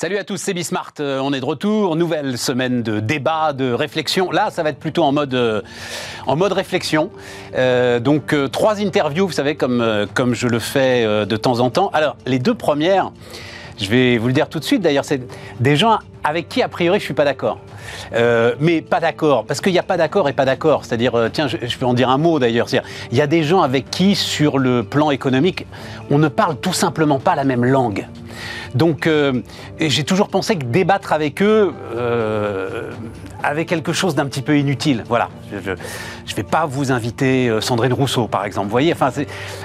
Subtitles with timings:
[0.00, 0.94] Salut à tous, c'est Bismart.
[1.00, 1.94] Euh, on est de retour.
[1.94, 4.30] Nouvelle semaine de débat, de réflexion.
[4.30, 5.60] Là, ça va être plutôt en mode, euh,
[6.26, 7.10] réflexion.
[7.54, 11.90] Euh, donc, trois interviews, vous savez, comme, je le fais de temps en temps.
[11.92, 13.12] Alors, les deux premières,
[13.80, 14.82] je vais vous le dire tout de suite.
[14.82, 15.22] D'ailleurs, c'est
[15.58, 17.58] des gens avec qui, a priori, je suis pas d'accord.
[18.12, 20.84] Euh, mais pas d'accord, parce qu'il n'y a pas d'accord et pas d'accord.
[20.84, 22.66] C'est-à-dire, euh, tiens, je, je peux en dire un mot d'ailleurs.
[23.10, 25.66] Il y a des gens avec qui, sur le plan économique,
[26.10, 28.06] on ne parle tout simplement pas la même langue.
[28.74, 29.40] Donc, euh,
[29.78, 31.72] j'ai toujours pensé que débattre avec eux
[33.42, 35.04] avait quelque chose d'un petit peu inutile.
[35.08, 35.28] Voilà.
[35.50, 38.66] Je ne vais pas vous inviter euh, Sandrine Rousseau, par exemple.
[38.66, 38.94] Vous voyez,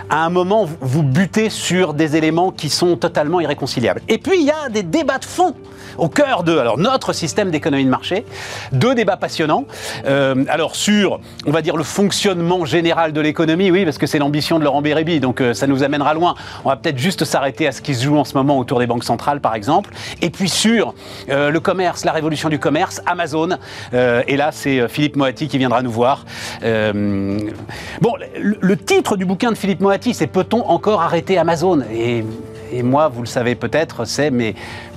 [0.09, 4.01] à un moment, vous butez sur des éléments qui sont totalement irréconciliables.
[4.07, 5.55] Et puis, il y a des débats de fond
[5.97, 8.25] au cœur de alors, notre système d'économie de marché.
[8.71, 9.65] Deux débats passionnants.
[10.05, 14.19] Euh, alors, sur, on va dire, le fonctionnement général de l'économie, oui, parce que c'est
[14.19, 16.35] l'ambition de Laurent Bérébi, donc euh, ça nous amènera loin.
[16.63, 18.87] On va peut-être juste s'arrêter à ce qui se joue en ce moment autour des
[18.87, 19.91] banques centrales, par exemple.
[20.21, 20.93] Et puis sur
[21.29, 23.49] euh, le commerce, la révolution du commerce, Amazon.
[23.93, 26.25] Et là, c'est Philippe Moati qui viendra nous voir.
[26.61, 31.81] Bon, le, le titre du bouquin de Philippe Moati, c'est Peut-on encore arrêter Amazon?
[31.93, 32.25] Et,
[32.71, 34.55] et moi, vous le savez peut-être, c'est mais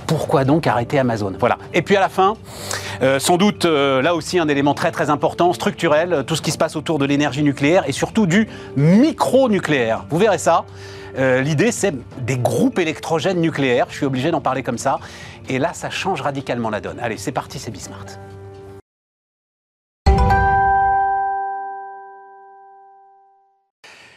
[0.09, 1.33] pourquoi donc arrêter Amazon?
[1.39, 1.59] Voilà.
[1.71, 2.33] Et puis à la fin,
[3.03, 6.41] euh, sans doute euh, là aussi un élément très très important, structurel, euh, tout ce
[6.41, 10.05] qui se passe autour de l'énergie nucléaire et surtout du micro-nucléaire.
[10.09, 10.65] Vous verrez ça.
[11.17, 13.87] L'idée, c'est des groupes électrogènes nucléaires.
[13.89, 14.99] Je suis obligé d'en parler comme ça.
[15.49, 16.97] Et là, ça change radicalement la donne.
[17.01, 18.05] Allez, c'est parti, c'est Bismart.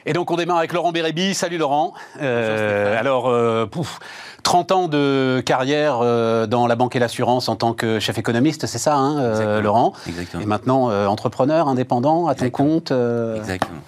[0.04, 1.34] Et donc on démarre avec Laurent Bérébi.
[1.34, 1.94] Salut Laurent.
[2.20, 4.00] Euh, alors, euh, pouf,
[4.42, 8.66] 30 ans de carrière euh, dans la banque et l'assurance en tant que chef économiste,
[8.66, 9.60] c'est ça, hein, Exactement.
[9.60, 9.92] Laurent?
[10.08, 10.42] Exactement.
[10.42, 12.68] Et maintenant entrepreneur, indépendant, à ton Exactement.
[12.68, 12.92] compte.
[13.36, 13.80] Exactement.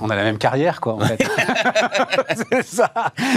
[0.00, 1.18] On a la même carrière, quoi, en fait.
[2.50, 2.92] c'est ça.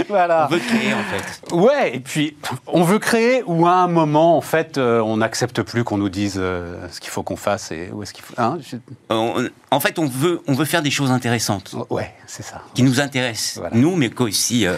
[0.08, 0.46] Voilà.
[0.50, 1.54] On veut créer en fait.
[1.54, 5.62] Ouais, et puis on veut créer ou à un moment, en fait, euh, on n'accepte
[5.62, 8.34] plus qu'on nous dise euh, ce qu'il faut qu'on fasse et où est-ce qu'il faut.
[8.38, 8.76] Hein, je-
[9.10, 12.62] On- en fait, on veut, on veut faire des choses intéressantes, Ouais, c'est ça.
[12.74, 13.76] qui nous intéressent, Voilà.
[13.76, 14.76] nous, mais aussi euh,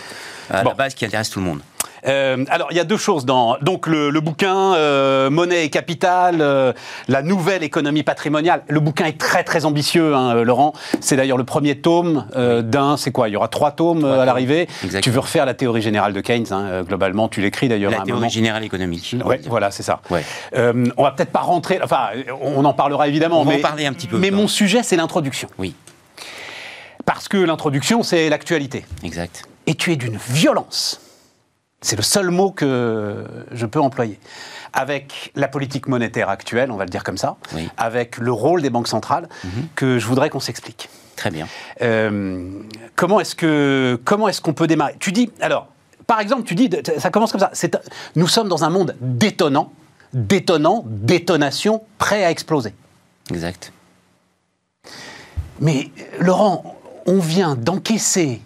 [0.53, 0.71] à Bon.
[0.71, 1.61] la base qui intéressent tout le monde.
[2.05, 5.71] Euh, alors, il y a deux choses dans donc le, le bouquin euh, Monnaie et
[5.71, 6.73] capital, euh,
[7.07, 8.65] la nouvelle économie patrimoniale.
[8.67, 10.73] Le bouquin est très très ambitieux, hein, Laurent.
[11.01, 12.97] C'est d'ailleurs le premier tome d'un.
[12.97, 13.29] C'est quoi?
[13.29, 14.67] Il y aura trois tomes à l'arrivée.
[15.01, 17.29] Tu veux refaire la théorie générale de Keynes hein, globalement.
[17.29, 18.31] Tu l'écris d'ailleurs à La un théorie moment.
[18.31, 19.15] générale économique.
[19.25, 20.01] Ouais, voilà, c'est ça.
[20.11, 20.25] Ouais.
[20.57, 21.79] On va peut-être pas rentrer.
[21.85, 22.09] Enfin,
[22.41, 23.41] on en parlera évidemment.
[23.41, 25.47] On va mais, en parler un petit peu, Mais mon sujet, c'est l'introduction.
[25.57, 25.73] Oui,
[27.05, 28.85] Parce que l'introduction, c'est l'actualité.
[29.05, 29.45] exact.
[29.67, 31.01] Et tu es d'une violence.
[31.81, 34.19] C'est le seul mot que je peux employer.
[34.73, 37.69] Avec la politique monétaire actuelle, on va le dire comme ça, Oui.
[37.77, 39.29] avec le rôle des banques centrales,
[39.75, 40.89] que je voudrais qu'on s'explique.
[41.17, 41.47] Très bien.
[41.83, 42.51] Euh,
[42.97, 44.97] comment est-ce que comment est-ce qu'on peut démarrer?
[44.99, 45.69] Tu dis alors,
[46.07, 47.51] par exemple, tu dis ça commence comme ça.
[48.17, 49.73] Nous sommes dans un monde détonnant,
[50.15, 52.75] détonnant, détonation, prêt à exploser.
[53.31, 53.73] Exact.
[55.61, 58.41] Mais euh, Laurent, on vient d'encaisser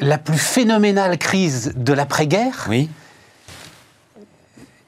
[0.00, 2.88] la plus phénoménale crise de l'après-guerre Oui.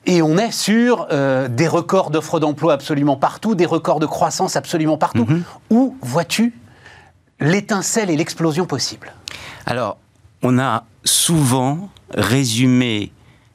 [0.07, 4.57] et on est sur euh, des records d'offres d'emploi absolument partout, des records de croissance
[4.57, 5.27] absolument partout.
[5.71, 6.55] Où vois-tu
[7.41, 9.13] l'étincelle et l'explosion possible?
[9.67, 9.99] Alors,
[10.43, 13.13] on a souvent résumé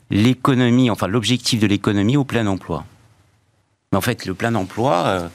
[0.10, 2.84] l'économie, enfin l'objectif de l'économie au plein emploi.
[3.92, 5.28] Mais en fait, le plein emploi, euh,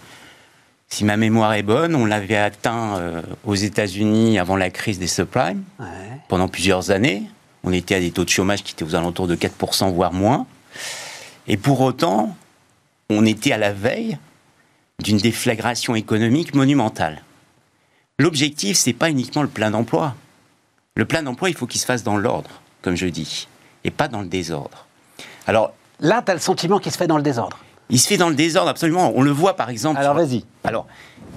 [0.89, 5.07] si ma mémoire est bonne, on l'avait atteint euh, aux États-Unis avant la crise des
[5.07, 5.65] subprimes.
[5.79, 5.87] Ouais.
[6.29, 7.23] pendant plusieurs années.
[7.65, 10.47] On était à des taux de chômage qui étaient aux alentours de 4%, voire moins.
[11.47, 12.37] Et pour autant,
[13.11, 14.19] on était à la veille
[15.03, 17.23] d'une déflagration économique monumentale.
[18.19, 20.15] L'objectif, c'est pas uniquement le plein d'emploi.
[20.95, 22.51] Le plein d'emploi, il faut qu'il se fasse dans l'ordre,
[22.83, 23.49] comme je dis,
[23.85, 24.87] et pas dans le désordre.
[25.47, 27.59] Alors, Là, tu as le sentiment qu'il se fait dans le désordre.
[27.91, 29.13] Il se fait dans le désordre, absolument.
[29.15, 29.99] On le voit, par exemple.
[30.01, 30.45] Alors sur- vas-y.
[30.65, 30.87] alors,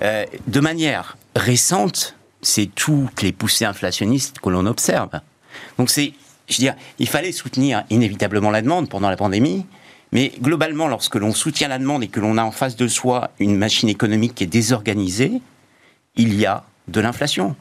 [0.03, 5.09] euh, de manière récente, c'est toutes les poussées inflationnistes que l'on observe.
[5.77, 6.13] Donc c'est,
[6.49, 9.65] je veux dire, il fallait soutenir inévitablement la demande pendant la pandémie,
[10.11, 13.29] mais globalement, lorsque l'on soutient la demande et que l'on a en face de soi
[13.39, 15.41] une machine économique qui est désorganisée,
[16.15, 17.55] il y a de l'inflation.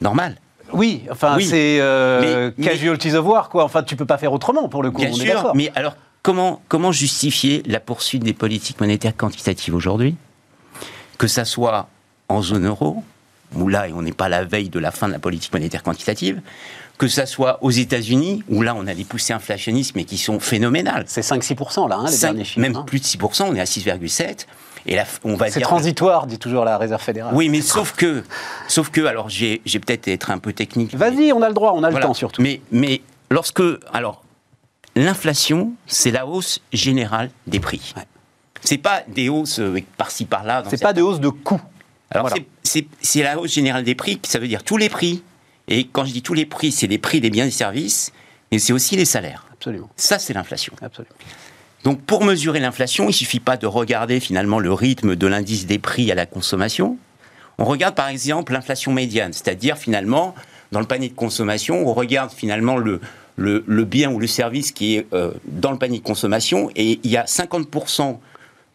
[0.00, 0.36] Normal.
[0.72, 1.44] Oui, enfin, Oui.
[1.44, 3.64] c'est euh, Mais- casualties of war, quoi.
[3.64, 5.00] Enfin, tu peux pas faire autrement pour le coup.
[5.00, 5.56] Bien on est sûr, d'accord.
[5.56, 10.16] mais alors comment, comment justifier la poursuite des politiques monétaires quantitatives aujourd'hui?
[11.18, 11.88] Que ça soit
[12.28, 13.02] en zone euro,
[13.54, 15.82] où là on n'est pas à la veille de la fin de la politique monétaire
[15.82, 16.40] quantitative,
[16.98, 20.38] que ça soit aux États-Unis, où là on a des poussées inflationnistes mais qui sont
[20.38, 21.04] phénoménales.
[21.06, 22.60] C'est 5-6% là, hein, les derniers chiffres.
[22.60, 22.84] même hein.
[22.86, 24.46] plus de 6%, on est à 6,7%.
[24.86, 27.34] Et là, on va C'est transitoire, dit toujours la Réserve fédérale.
[27.34, 28.22] Oui, mais sauf que,
[28.66, 30.94] sauf que, alors j'ai peut-être être un peu technique.
[30.94, 31.98] Vas-y, on a le droit, on a voilà.
[31.98, 32.40] le temps surtout.
[32.40, 33.62] Mais, mais lorsque,
[33.92, 34.22] alors,
[34.96, 37.92] l'inflation, c'est la hausse générale des prix.
[37.96, 38.06] Ouais.
[38.62, 40.62] C'est pas des hausses euh, par-ci par-là.
[40.68, 41.62] C'est pas des hausses de coûts.
[42.10, 42.30] Alors
[42.62, 45.22] c'est la hausse générale des prix, ça veut dire tous les prix.
[45.68, 48.12] Et quand je dis tous les prix, c'est les prix des biens et services,
[48.50, 49.46] mais c'est aussi les salaires.
[49.52, 49.88] Absolument.
[49.94, 50.72] Ça, c'est l'inflation.
[50.82, 51.14] Absolument.
[51.84, 55.66] Donc pour mesurer l'inflation, il ne suffit pas de regarder finalement le rythme de l'indice
[55.66, 56.98] des prix à la consommation.
[57.58, 60.34] On regarde par exemple l'inflation médiane, c'est-à-dire finalement
[60.72, 63.00] dans le panier de consommation, on regarde finalement le,
[63.40, 67.10] le, bien ou le service qui est euh, dans le panier de consommation et il
[67.10, 68.18] y a 50%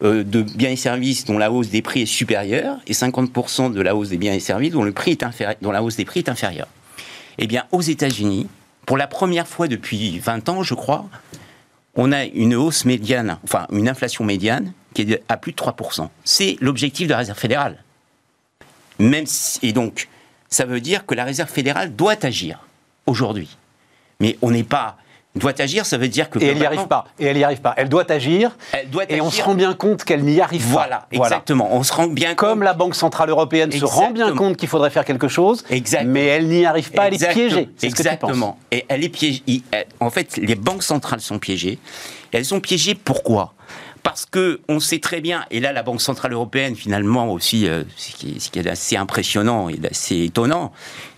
[0.02, 3.80] euh, de biens et services dont la hausse des prix est supérieure et 50% de
[3.80, 5.24] la hausse des biens et services dont, le prix est
[5.62, 6.66] dont la hausse des prix est inférieure.
[7.38, 8.48] Eh bien, aux États-Unis,
[8.86, 11.06] pour la première fois depuis 20 ans, je crois,
[11.94, 16.08] on a une hausse médiane, enfin une inflation médiane qui est à plus de 3%.
[16.24, 17.82] C'est l'objectif de la Réserve fédérale.
[18.98, 19.26] Même
[19.62, 20.08] et donc,
[20.48, 22.66] ça veut dire que la Réserve fédérale doit agir
[23.06, 23.56] aujourd'hui.
[24.20, 24.96] Mais on n'est pas
[25.36, 26.38] doit agir, ça veut dire que.
[26.38, 27.06] Et elle n'y arrive pas.
[27.18, 27.74] Et elle n'y arrive pas.
[27.76, 28.56] Elle doit agir.
[28.72, 30.68] Elle doit et on se rend bien compte qu'elle n'y arrive pas.
[30.68, 31.68] Voilà, exactement.
[31.72, 34.90] On se rend bien Comme la Banque Centrale Européenne se rend bien compte qu'il faudrait
[34.90, 35.64] faire quelque chose,
[36.04, 37.68] mais elle n'y arrive pas, elle est piégée.
[37.82, 38.58] Exactement.
[38.70, 39.42] Et elle est piégée.
[40.00, 41.78] En fait, les banques centrales sont piégées.
[42.32, 43.54] elles sont piégées pourquoi?
[44.02, 47.82] Parce que on sait très bien, et là la Banque centrale européenne finalement aussi, euh,
[47.96, 50.72] ce, qui est, assez impressionnant et assez étonnant,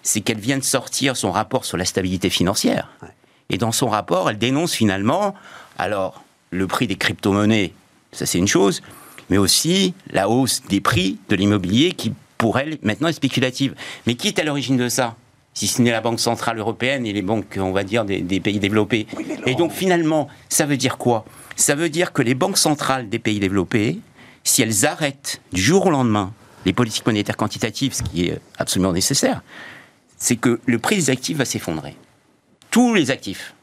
[0.08, 2.88] c'est qu'elle vient de sortir son rapport sur la stabilité financière.
[3.50, 5.34] Et dans son rapport, elle dénonce finalement,
[5.76, 7.74] alors, le prix des crypto-monnaies,
[8.12, 8.80] ça c'est une chose,
[9.28, 13.74] mais aussi la hausse des prix de l'immobilier qui, pour elle, maintenant est spéculative.
[14.06, 15.14] Mais qui est à l'origine de ça?
[15.52, 18.60] Si ce n'est la Banque Centrale Européenne et les banques, on va dire, des, pays
[18.60, 19.06] développés.
[19.44, 21.26] et donc finalement, ça veut dire quoi?
[21.54, 23.98] Ça veut dire que les banques centrales des pays développés,
[24.42, 26.32] si elles arrêtent du jour au lendemain
[26.64, 29.42] les politiques monétaires quantitatives, ce qui est absolument nécessaire,
[30.18, 31.96] c'est que le prix des actifs va s'effondrer
[32.70, 33.54] tous les actifs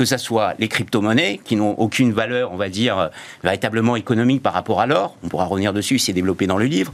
[0.00, 3.08] que ce soit les crypto-monnaies, qui n'ont aucune valeur, on va dire, euh,
[3.42, 6.90] véritablement économique par rapport à l'or, on pourra revenir dessus, c'est développé dans le livre,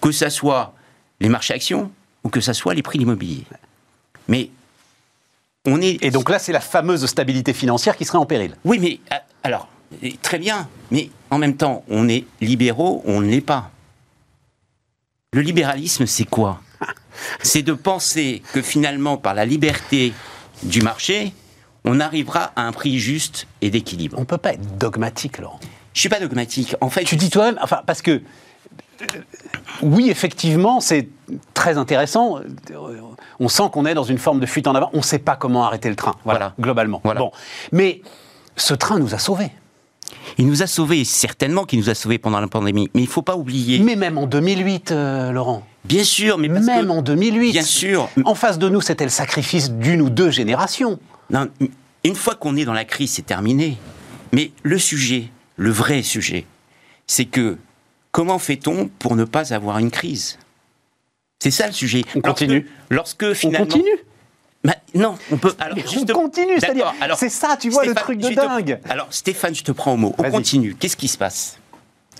[0.00, 0.72] que ce soit
[1.18, 1.90] les marchés actions,
[2.22, 3.44] ou que ce soit les prix de l'immobilier.
[4.28, 4.50] Mais
[5.66, 6.00] on est...
[6.04, 8.54] Et donc là, c'est la fameuse stabilité financière qui serait en péril.
[8.64, 9.68] Oui, mais euh, alors,
[10.22, 13.72] très bien, mais en même temps, on est libéraux, on ne l'est pas.
[15.32, 16.60] Le libéralisme, c'est quoi?
[17.42, 20.12] C'est de penser que finalement, par la liberté
[20.62, 21.32] du marché,
[21.84, 24.16] on arrivera à un prix juste et d'équilibre.
[24.18, 25.60] On ne peut pas être dogmatique, Laurent.
[25.92, 26.74] Je suis pas dogmatique.
[26.80, 28.22] En fait, tu dis toi-même, enfin, parce que
[29.82, 31.08] oui, effectivement, c'est
[31.52, 32.40] très intéressant.
[33.40, 34.90] On sent qu'on est dans une forme de fuite en avant.
[34.92, 37.00] On ne sait pas comment arrêter le train, voilà, globalement.
[37.04, 37.32] Bon.
[37.72, 38.02] Mais
[38.56, 39.50] ce train nous a sauvés.
[40.38, 42.88] Il nous a sauvés, certainement qu'il nous a sauvés pendant la pandémie.
[42.94, 43.80] Mais il ne faut pas oublier.
[43.80, 45.64] Mais même en 2008, euh, Laurent.
[45.84, 47.52] Bien sûr, mais même en 2008.
[47.52, 48.08] Bien sûr.
[48.24, 50.98] En face de nous, c'était le sacrifice d'une ou deux générations.
[51.30, 51.48] Non,
[52.04, 53.78] une fois qu'on est dans la crise, c'est terminé.
[54.32, 56.46] Mais le sujet, le vrai sujet,
[57.06, 57.58] c'est que
[58.12, 60.38] comment fait-on pour ne pas avoir une crise?
[61.38, 62.02] C'est ça le sujet.
[62.14, 62.66] On continue.
[62.90, 63.66] Lorsque finalement.
[63.66, 63.98] On continue
[64.64, 65.54] bah, non, on peut.
[65.58, 68.80] Alors, on continue, c'est-à-dire, c'est ça, tu vois, le truc de dingue.
[68.88, 70.14] alors, Stéphane, je te prends au mot.
[70.16, 70.74] On continue.
[70.74, 71.58] Qu'est-ce qui se passe?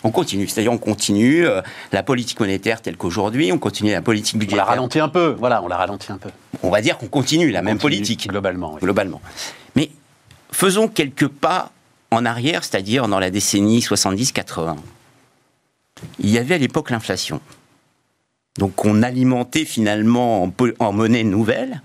[0.04, 4.36] On continue, c'est-à-dire on continue euh, la politique monétaire telle qu'aujourd'hui, on continue la politique
[4.36, 4.64] budgétaire.
[4.64, 6.28] On l'a ralenti un peu, voilà, on l'a ralenti un peu.
[6.62, 8.28] On va dire qu'on continue la même politique.
[8.28, 8.76] Globalement.
[8.76, 9.22] Globalement.
[9.74, 9.90] Mais
[10.52, 11.72] faisons quelques pas
[12.10, 14.76] en arrière, c'est-à-dire dans la décennie 70-80.
[16.20, 17.40] Il y avait à l'époque l'inflation.
[18.58, 21.80] Donc on alimentait finalement en monnaie nouvelle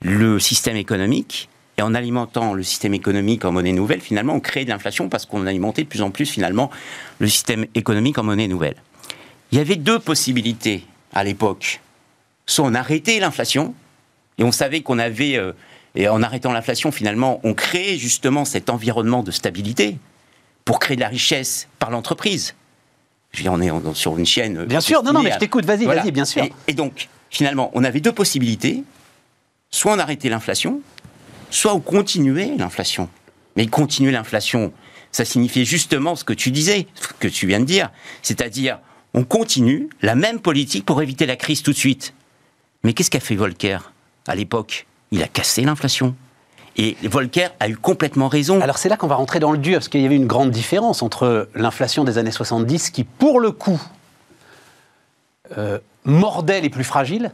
[0.00, 4.64] le système économique et en alimentant le système économique en monnaie nouvelle, finalement, on crée
[4.64, 6.70] de l'inflation parce qu'on alimentait de plus en plus, finalement,
[7.18, 8.76] le système économique en monnaie nouvelle.
[9.50, 11.80] Il y avait deux possibilités à l'époque.
[12.46, 13.74] Soit on arrêtait l'inflation,
[14.38, 15.52] et on savait qu'on avait, euh,
[15.94, 19.96] et en arrêtant l'inflation, finalement, on créait justement cet environnement de stabilité
[20.64, 22.54] pour créer de la richesse par l'entreprise.
[23.32, 24.64] Je veux dire, on est sur une chaîne.
[24.64, 26.46] Bien sûr, non, non, mais je t'écoute, vas-y, vas-y, bien sûr.
[26.68, 28.84] et donc, finalement, on avait deux possibilités.
[29.70, 30.80] Soit on arrêtait l'inflation,
[31.54, 33.08] soit on continuait l'inflation.
[33.56, 34.72] Mais continuer l'inflation,
[35.12, 37.90] ça signifiait justement ce que tu disais, ce que tu viens de dire,
[38.22, 38.80] c'est-à-dire
[39.14, 42.14] on continue la même politique pour éviter la crise tout de suite.
[42.82, 43.78] Mais qu'est-ce qu'a fait Volcker
[44.26, 44.86] à l'époque?
[45.12, 46.16] Il a cassé l'inflation.
[46.76, 48.60] Et Volcker a eu complètement raison.
[48.60, 50.50] Alors c'est là qu'on va rentrer dans le dur, parce qu'il y avait une grande
[50.50, 53.80] différence entre l'inflation des années 70, qui pour le coup
[55.56, 57.30] euh, mordait les plus fragiles,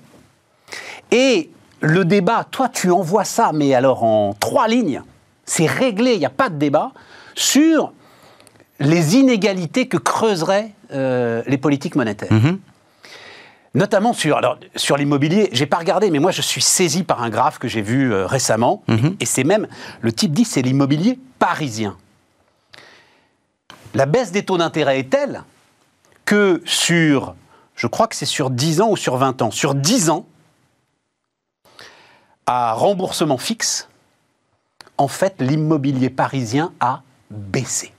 [1.11, 1.49] et
[1.81, 5.03] le débat, toi tu envoies ça, mais alors en trois lignes,
[5.45, 6.93] c'est réglé, il n'y a pas de débat,
[7.35, 7.93] sur
[8.79, 12.33] les inégalités que creuseraient euh, les politiques monétaires.
[12.33, 12.59] Mhm.
[13.75, 17.31] Notamment sur, alors, sur l'immobilier, j'ai pas regardé, mais moi je suis saisi par un
[17.31, 19.17] graphe que j'ai vu euh, récemment, Mhm.
[19.21, 19.69] et c'est même,
[20.01, 21.97] le type dit, c'est l'immobilier parisien.
[23.95, 25.43] La baisse des taux d'intérêt est telle
[26.25, 27.35] que sur,
[27.75, 30.27] je crois que c'est sur 10 ans ou sur 20 ans, sur 10 ans,
[32.47, 33.89] à remboursement fixe,
[34.99, 37.93] en fait, l'immobilier parisien a baissé.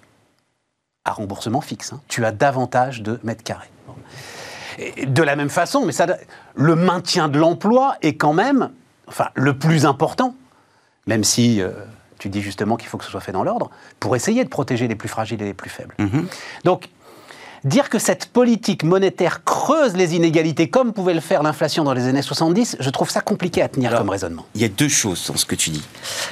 [1.05, 2.01] À remboursement fixe, hein.
[2.07, 3.69] tu as davantage de mètres carrés.
[4.77, 6.05] Et De la même façon, mais ça,
[6.55, 8.71] le maintien de l'emploi est quand même,
[9.07, 10.35] enfin, le plus important,
[11.07, 11.71] même si euh,
[12.19, 14.87] tu dis justement qu'il faut que ce soit fait dans l'ordre, pour essayer de protéger
[14.87, 15.95] les plus fragiles et les plus faibles.
[16.63, 16.89] Donc,
[17.63, 22.07] dire que cette politique monétaire creuse les inégalités comme pouvait le faire l'inflation dans les
[22.07, 24.45] années 70, je trouve ça compliqué à tenir Alors, comme raisonnement.
[24.55, 25.83] Il y a deux choses dans ce que tu dis.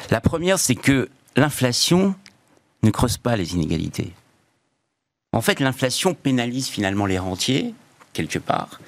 [0.10, 2.16] La première, c'est que l'inflation
[2.84, 4.14] ne creuse pas les inégalités.
[5.32, 7.74] En fait, l'inflation pénalise finalement les rentiers,
[8.14, 8.80] quelque part,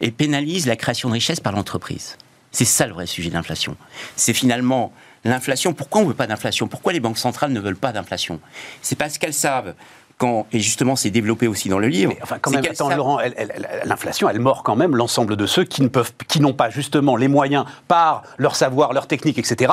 [0.00, 2.16] et pénalise la création de richesse par l'entreprise.
[2.50, 3.76] C'est ça le vrai sujet de l'inflation.
[4.16, 4.92] C'est finalement
[5.24, 5.72] l'inflation.
[5.72, 6.68] Pourquoi on ne veut pas d'inflation?
[6.68, 8.40] Pourquoi les banques centrales ne veulent pas d'inflation?
[8.82, 9.74] C'est parce qu'elles savent,
[10.18, 12.96] quand, et justement c'est développé aussi dans le livre, Mais enfin, quand même, attends, savent-
[12.96, 16.12] Laurent, elle- elle- elle- l'inflation, elle mord quand même l'ensemble de ceux qui ne peuvent,
[16.28, 19.72] qui n'ont pas justement les moyens, par leur savoir, leur technique, etc.,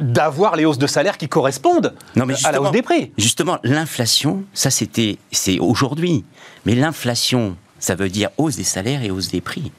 [0.00, 3.12] d'avoir les hausses de salaire qui correspondent Non, mais à la hausse des prix.
[3.18, 6.24] Justement, l'inflation, ça c'était, c'est aujourd'hui.
[6.66, 9.70] Mais l'inflation, ça veut dire hausse des salaires et hausse des prix.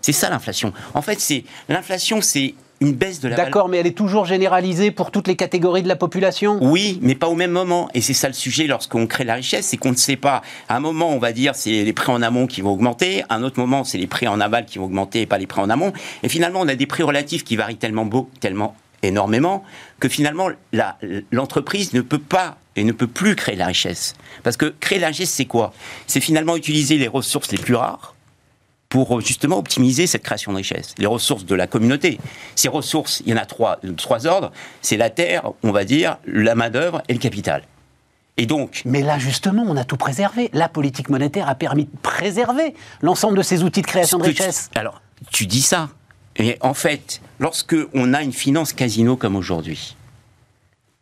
[0.00, 0.72] C'est ça l'inflation.
[0.94, 3.46] En fait, c'est l'inflation, c'est une baisse de la valeur.
[3.46, 6.58] D'accord, mais elle est toujours généralisée pour toutes les catégories de la population?
[6.62, 7.90] Oui, mais pas au même moment.
[7.92, 10.42] Et c'est ça le sujet lorsqu'on crée la richesse, c'est qu'on ne sait pas.
[10.68, 13.22] À un moment, on va dire c'est les prix en amont qui vont augmenter.
[13.28, 15.46] À un autre moment, c'est les prix en aval qui vont augmenter et pas les
[15.46, 15.92] prix en amont.
[16.22, 19.64] Et finalement, on a des prix relatifs qui varient tellement beau, tellement énormément
[19.98, 20.48] que finalement
[21.32, 24.14] l'entreprise ne peut pas et ne peut plus créer la richesse.
[24.42, 25.72] Parce que créer la richesse, c'est quoi?
[26.06, 28.14] C'est finalement utiliser les ressources les plus rares
[28.90, 30.94] pour justement optimiser cette création de richesse.
[30.98, 32.18] Les ressources de la communauté.
[32.56, 34.50] Ces ressources, il y en a trois, trois ordres.
[34.82, 37.62] C'est la terre, on va dire, la main-d'œuvre et le capital.
[38.36, 40.50] Et donc, Mais là, justement, on a tout préservé.
[40.52, 44.30] La politique monétaire a permis de préserver l'ensemble de ces outils de création de que
[44.30, 44.70] tu- richesse.
[44.74, 45.88] alors, tu dis ça.
[46.36, 49.94] Et en fait, lorsque on a une finance casino comme aujourd'hui,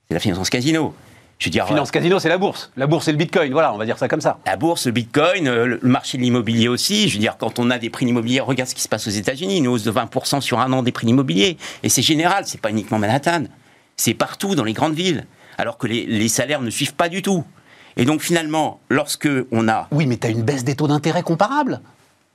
[0.09, 0.95] c'est la finance casino.
[1.39, 2.73] Je veux dire, Finance casino, c'est la bourse.
[2.77, 3.53] La bourse, c'est le bitcoin.
[3.53, 4.39] Voilà, on va dire ça comme ça.
[4.45, 7.09] La bourse, le bitcoin, euh, le marché de l'immobilier aussi.
[7.09, 9.07] Je veux dire, quand on a des prix de l'immobilier, regarde ce qui se passe
[9.07, 11.57] aux États-Unis, une hausse de 20% sur un an des prix de l'immobilier.
[11.85, 13.45] Et c'est général, c'est pas uniquement Manhattan.
[13.97, 15.27] C'est partout dans les grandes villes.
[15.59, 17.45] Alors que les, les salaires ne suivent pas du tout.
[17.97, 19.87] Et donc finalement, lorsque on a.
[19.93, 21.81] Oui, mais tu as une baisse des taux d'intérêt comparable.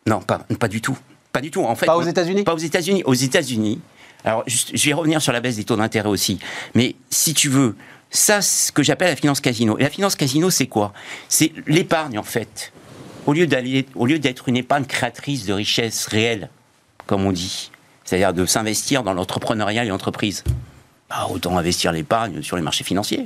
[0.07, 0.98] Non, pas, pas du tout.
[1.33, 1.63] Pas du tout.
[1.63, 3.01] En fait, Pas aux États-Unis Pas aux États-Unis.
[3.05, 3.81] Aux États-Unis.
[4.25, 6.39] Alors, je vais revenir sur la baisse des taux d'intérêt aussi.
[6.75, 7.75] Mais si tu veux,
[8.10, 9.77] ça, ce que j'appelle la finance casino.
[9.80, 10.94] Et la finance casino, c'est quoi?
[11.27, 12.72] C'est l'épargne, en fait.
[13.25, 16.50] Au lieu d'être une épargne créatrice de richesse réelle,
[17.08, 17.72] comme on dit,
[18.03, 20.44] c'est-à-dire de s'investir dans l'entrepreneuriat et l'entreprise,
[21.30, 23.25] autant investir l'épargne sur les marchés financiers.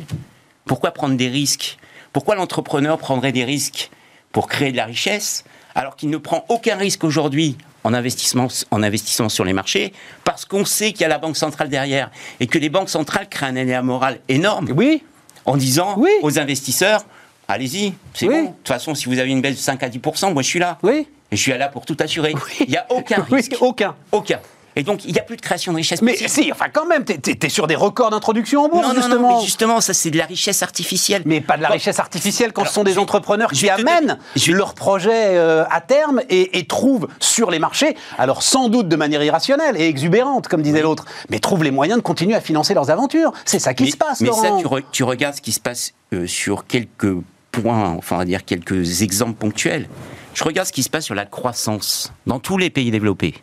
[0.65, 1.77] Pourquoi prendre des risques?
[2.13, 3.89] Pourquoi l'entrepreneur prendrait des risques
[4.31, 8.83] pour créer de la richesse alors qu'il ne prend aucun risque aujourd'hui en investissement, en
[8.83, 9.93] investissement sur les marchés
[10.25, 13.29] parce qu'on sait qu'il y a la Banque centrale derrière et que les banques centrales
[13.29, 15.03] créent un aléa moral énorme Oui,
[15.45, 16.09] en disant Oui.
[16.21, 17.05] aux investisseurs
[17.47, 18.33] allez-y, c'est Oui.
[18.35, 18.41] bon.
[18.43, 20.01] De toute façon, si vous avez une baisse de 5 à 10
[20.33, 20.77] moi je suis là.
[20.83, 21.07] oui.
[21.29, 22.33] Et je suis là pour tout assurer.
[22.35, 22.41] Oui.
[22.61, 23.55] Il n'y a aucun risque.
[23.59, 23.95] aucun.
[24.13, 24.39] Aucun.
[24.77, 26.29] Et donc, il n'y a plus de création de richesse Mais possible.
[26.29, 29.01] si, enfin quand même, t'es- t'es t'es sur des records d'introduction en bourse, non, non,
[29.01, 29.29] justement.
[29.31, 31.23] non, mais justement, ça c'est de la richesse artificielle.
[31.25, 33.69] Mais pas de la Bon, richesse artificielle quand Alors, ce sont des je entrepreneurs qui
[33.69, 38.69] amènent je leurs projets euh, à terme et, et trouvent sur les marchés, alors sans
[38.69, 42.35] doute de manière irrationnelle et exubérante, comme disait l'autre, mais trouvent les moyens de continuer
[42.35, 43.31] à financer leurs aventures.
[43.45, 45.59] C'est ça qui mais, se passe, mais ça, tu, re- tu regardes ce qui se
[45.59, 47.15] passe euh, sur quelques
[47.51, 49.89] points, enfin, on va dire quelques exemples ponctuels.
[50.35, 53.33] Je regarde ce qui se passe sur la croissance dans tous les pays développés.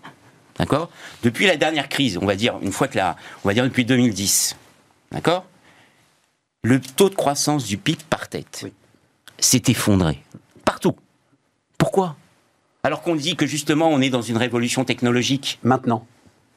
[0.59, 0.89] D'accord?
[1.23, 3.17] Depuis la dernière crise, on va dire, une fois que la.
[3.45, 4.57] On va dire depuis 2010.
[5.13, 5.45] D'accord?
[6.63, 8.73] Le taux de croissance du PIB par tête Oui.
[9.39, 10.23] s'est effondré.
[10.65, 10.95] Partout.
[11.77, 12.17] Pourquoi?
[12.85, 15.59] Alors qu'on dit que justement, on est dans une révolution technologique.
[15.63, 16.07] Maintenant,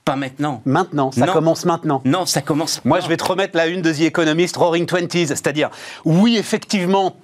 [0.05, 0.61] Pas maintenant.
[0.65, 1.33] maintenant, ça Non.
[1.33, 2.01] commence maintenant.
[2.05, 2.83] Non, ça commence.
[2.85, 5.69] Moi, je vais te remettre la une de The Economist, Roaring Twenties, c'est-à-dire,
[6.05, 7.15] oui, effectivement,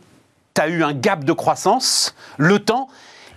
[0.54, 2.90] tu as eu un gap de croissance, le temps.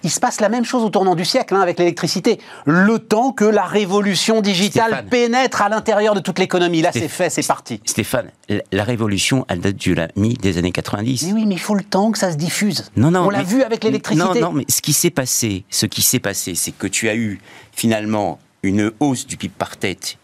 [0.03, 2.39] Il se passe la même chose au tournant du siècle hein, avec l'électricité.
[2.65, 5.09] Le temps que la révolution digitale Stéphane.
[5.09, 6.83] pénètre à l'intérieur de toute l'économie.
[6.83, 7.81] Là, c'est fait, c'est parti.
[7.85, 8.31] Stéphane,
[8.73, 11.25] la- révolution, elle date du la mi des années 90.
[11.27, 12.91] Mais oui, mais il faut le temps que ça se diffuse.
[12.97, 14.41] Non, non, On l'a vu avec l'électricité.
[14.41, 17.17] Non, non, mais ce qui s'est passé, ce qui s'est passé, c'est que tu as
[17.17, 17.41] eu
[17.73, 20.19] finalement une hausse du PIB par tête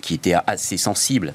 [0.00, 1.32] qui était assez sensible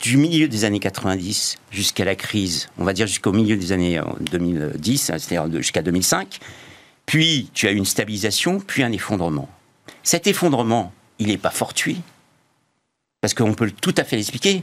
[0.00, 3.98] du milieu des années 90 jusqu'à la crise, on va dire jusqu'au milieu des années
[3.98, 6.38] euh, 2010, hein, c'est-à-dire de- jusqu'à 2005.
[7.08, 9.48] Puis tu as une stabilisation, puis un effondrement.
[10.02, 12.02] Cet effondrement, il n'est pas fortuit,
[13.22, 14.62] parce qu'on peut tout à fait l'expliquer.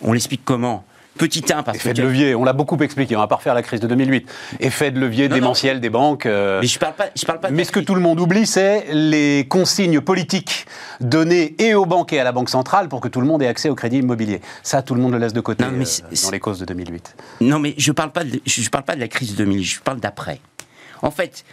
[0.00, 0.84] On l'explique comment?
[1.16, 3.64] Petit 1, parce Effet de levier, on l'a beaucoup expliqué, on va pas refaire la
[3.64, 4.30] crise de 2008.
[4.60, 6.26] Effet de levier démentiel des banques.
[6.26, 8.46] Euh, mais je parle pas, je parle pas Mais ce que tout le monde oublie,
[8.46, 10.64] c'est les consignes politiques
[11.00, 13.48] données et aux banques et à la Banque centrale pour que tout le monde ait
[13.48, 14.40] accès au crédit immobilier.
[14.62, 15.84] Ça, tout le monde le laisse de côté euh,
[16.22, 17.16] dans les causes de 2008.
[17.40, 19.98] Non, mais je parle pas je parle pas de la crise de 2008, je parle
[19.98, 20.40] d'après.
[21.02, 21.44] En fait,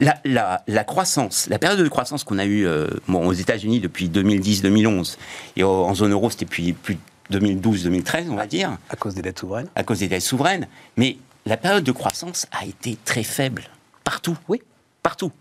[0.00, 5.16] la, la, croissance, la période de croissance qu'on a eue euh, aux États-Unis depuis 2010-2011,
[5.56, 6.98] et en zone euro, c'était depuis plus
[7.30, 8.78] de 2012-2013, on va dire.
[8.90, 10.68] À cause des dettes souveraines À cause des dettes souveraines.
[10.96, 13.64] Mais la période de croissance a été très faible.
[14.04, 14.36] Partout.
[14.48, 14.62] Oui.
[15.02, 15.32] Partout.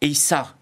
[0.00, 0.54] Et ça,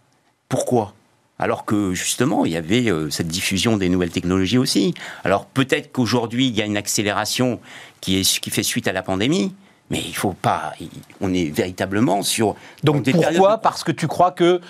[0.49, 0.95] pourquoi?
[1.39, 4.95] Alors que justement, il y avait euh, cette diffusion des nouvelles technologies aussi.
[5.23, 7.61] Alors peut-être qu'aujourd'hui, il y a une accélération
[8.01, 9.55] qui, est, qui fait suite à la pandémie,
[9.91, 10.73] mais il faut pas.
[11.21, 12.57] On est véritablement sur.
[12.83, 14.61] Donc pourquoi Parce que tu crois que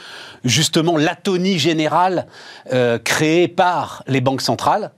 [0.45, 2.27] justement l'atonie générale
[2.73, 4.93] euh, créée par les banques centrales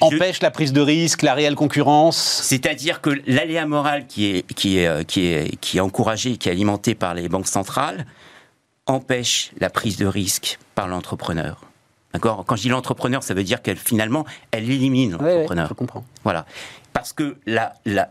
[0.00, 2.16] empêche la prise de risque, la réelle concurrence?
[2.16, 6.48] C'est-à-dire que l'aléa moral qui est, qui, est, euh, qui, est, qui est encouragé, qui
[6.48, 8.06] est alimenté par les banques centrales,
[8.86, 11.60] empêche la prise de risque par l'entrepreneur.
[12.12, 12.44] D'accord?
[12.46, 15.68] Quand je dis l'entrepreneur, ça veut dire qu'elle finalement, elle élimine l'entrepreneur.
[15.68, 16.04] je comprends.
[16.24, 16.44] Voilà.
[16.92, 18.10] Parce que la, la,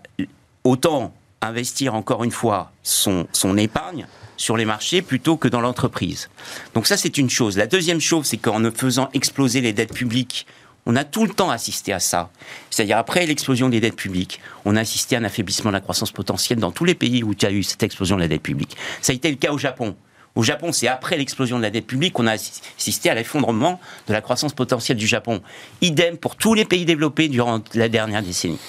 [0.64, 3.28] autant investir encore une fois son,
[3.58, 6.30] épargne sur les marchés plutôt que dans l'entreprise.
[6.74, 7.58] Donc ça, c'est une chose.
[7.58, 10.46] La deuxième chose, c'est qu'en ne faisant exploser les dettes publiques
[10.86, 12.32] on a tout le temps assisté à ça.
[12.70, 16.12] C'est-à-dire, après l'explosion des dettes publiques, on a assisté à un affaiblissement de la croissance
[16.12, 18.42] potentielle dans tous les pays où il y a eu cette explosion de la dette
[18.42, 18.76] publique.
[19.02, 19.96] Ça a été le cas au Japon.
[20.34, 24.14] Au Japon, c'est après l'explosion de la dette publique qu'on a assisté à l'effondrement de
[24.14, 25.42] la croissance potentielle du Japon.
[25.82, 28.60] Idem pour tous les pays développés durant la dernière décennie.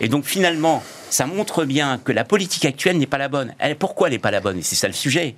[0.00, 3.54] Et donc finalement, ça montre bien que la politique actuelle n'est pas la bonne.
[3.58, 4.60] Elle, pourquoi elle n'est pas la bonne?
[4.62, 5.36] C'est ça le sujet.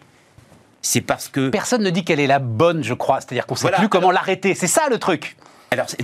[0.82, 1.48] C'est parce que...
[1.48, 3.20] Personne ne dit qu'elle est la bonne, je crois.
[3.20, 4.54] C'est-à-dire qu'on ne sait plus comment l'arrêter.
[4.54, 5.36] C'est ça le truc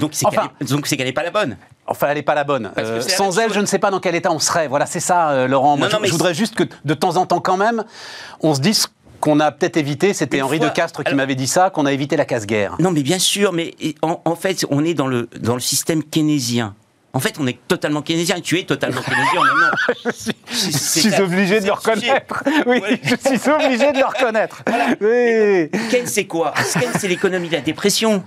[0.00, 1.56] donc c'est qu'elle n'est pas la bonne.
[1.86, 2.70] Enfin, elle n'est pas la bonne.
[2.78, 4.68] Euh, sans elle, je ne sais pas dans quel état on serait.
[4.68, 5.76] Voilà, c'est ça, euh, Laurent.
[5.76, 7.84] Moi, je, voudrais juste que de temps en temps, quand même,
[8.40, 8.86] on se dise
[9.20, 12.16] qu'on a peut-être évité, c'était Henri de Castres qui m'avait dit ça, qu'on a évité
[12.16, 12.76] la casse-guerre.
[12.78, 16.74] Non, mais bien sûr, mais en, fait, on est dans le, dans le système keynésien.
[17.12, 18.40] En fait, on est totalement keynésien.
[18.40, 19.40] Tu es totalement keynésien
[20.50, 22.44] je suis, obligé de le reconnaître.
[22.66, 24.62] Oui, je suis obligé de le reconnaître.
[25.00, 25.80] Oui.
[25.90, 26.54] Keynes, c'est quoi?
[26.72, 28.24] Keynes, c'est l'économie de la dépression.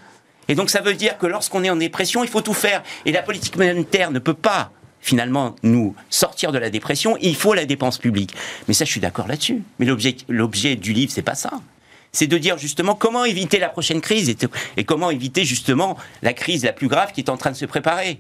[0.48, 2.84] Et donc ça veut dire que lorsqu'on est en dépression, il faut tout faire.
[3.06, 7.54] Et la politique monétaire ne peut pas finalement nous sortir de la dépression, il faut
[7.54, 8.34] la dépense publique.
[8.68, 9.64] Mais ça, je suis d'accord là-dessus.
[9.80, 11.52] Mais l'objet du livre, c'est pas ça.
[12.12, 14.38] C'est de dire justement comment éviter la prochaine crise et,
[14.78, 17.66] et comment éviter justement la crise la plus grave qui est en train de se
[17.66, 18.20] préparer.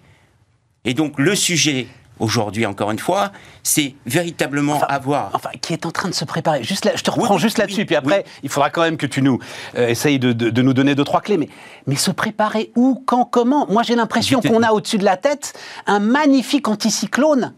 [0.85, 1.87] Et donc le sujet
[2.19, 3.31] aujourd'hui, encore une fois,
[3.63, 5.31] c'est véritablement avoir.
[5.33, 6.63] Enfin, qui est en train de se préparer.
[6.63, 9.21] Juste là, je te reprends juste là-dessus, puis après, il faudra quand même que tu
[9.21, 9.39] nous
[9.77, 11.37] euh, essayes de, nous donner deux, trois clés.
[11.37, 11.49] Mais,
[11.87, 13.67] mais se préparer où, quand, comment?
[13.69, 15.53] Moi, j'ai l'impression qu'on a au-dessus de la tête
[15.85, 17.53] un magnifique anticyclone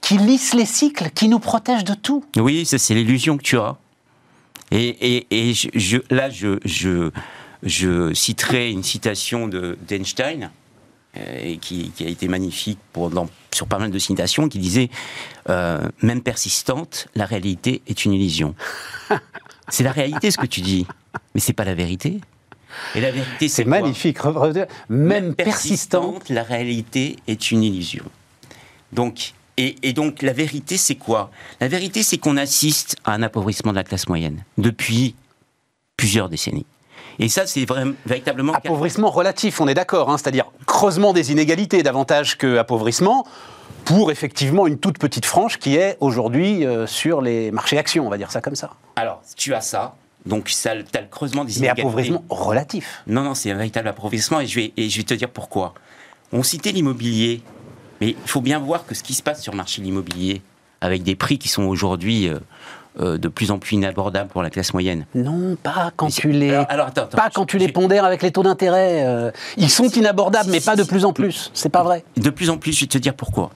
[0.00, 2.24] qui lisse les cycles, qui nous protège de tout.
[2.36, 3.76] Oui, c'est l'illusion que tu as.
[4.72, 7.10] Et, et, je, là, je, je,
[7.64, 10.50] je citerai une citation d'Einstein
[11.16, 12.78] euh, qui, a été magnifique
[13.52, 14.90] sur pas mal de citations, qui disait
[15.48, 18.54] euh, Même persistante, la réalité est une illusion.
[19.68, 20.86] c'est la réalité ce que tu dis,
[21.34, 22.20] mais c'est pas la vérité.
[22.94, 24.18] Et la vérité, c'est magnifique.
[24.24, 28.04] Même, Même persistante, la réalité est une illusion.
[28.92, 31.32] Donc, et, et donc, la vérité, c'est quoi?
[31.60, 35.16] La vérité, c'est qu'on assiste à un appauvrissement de la classe moyenne depuis
[35.96, 36.66] plusieurs décennies.
[37.20, 37.66] Et ça, c'est
[38.06, 38.54] véritablement...
[38.54, 43.26] Appauvrissement relatif, on est d'accord, hein, c'est-à-dire creusement des inégalités davantage que appauvrissement
[43.84, 48.10] pour effectivement une toute petite frange qui est aujourd'hui euh, sur les marchés actions, on
[48.10, 48.70] va dire ça comme ça.
[48.96, 51.82] Alors, tu as ça, donc ça, tu as le creusement des inégalités.
[51.82, 53.02] Mais appauvrissement relatif.
[53.06, 55.74] Non, non, c'est un véritable appauvrissement et je, vais, et je vais te dire pourquoi.
[56.32, 57.42] On citait l'immobilier,
[58.00, 60.40] mais il faut bien voir que ce qui se passe sur le marché de l'immobilier,
[60.80, 62.28] avec des prix qui sont aujourd'hui...
[62.28, 62.38] Euh,
[62.98, 65.06] euh, de plus en plus inabordable pour la classe moyenne.
[65.14, 69.06] Non, pas quand tu les, alors, pas quand tu les pondères avec les taux d'intérêt.
[69.06, 71.52] Euh, ils sont inabordables, mais pas de plus en plus.
[71.54, 72.04] C'est pas vrai.
[72.16, 73.50] De plus en plus, je vais te dire pourquoi.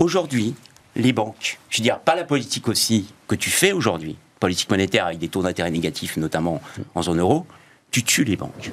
[0.00, 0.56] Aujourd'hui,
[0.96, 5.06] les banques, je veux dire, pas la politique aussi que tu fais aujourd'hui, politique monétaire
[5.06, 6.60] avec des taux d'intérêt négatifs, notamment
[6.96, 7.46] en zone euro,
[7.92, 8.72] tu tues les banques.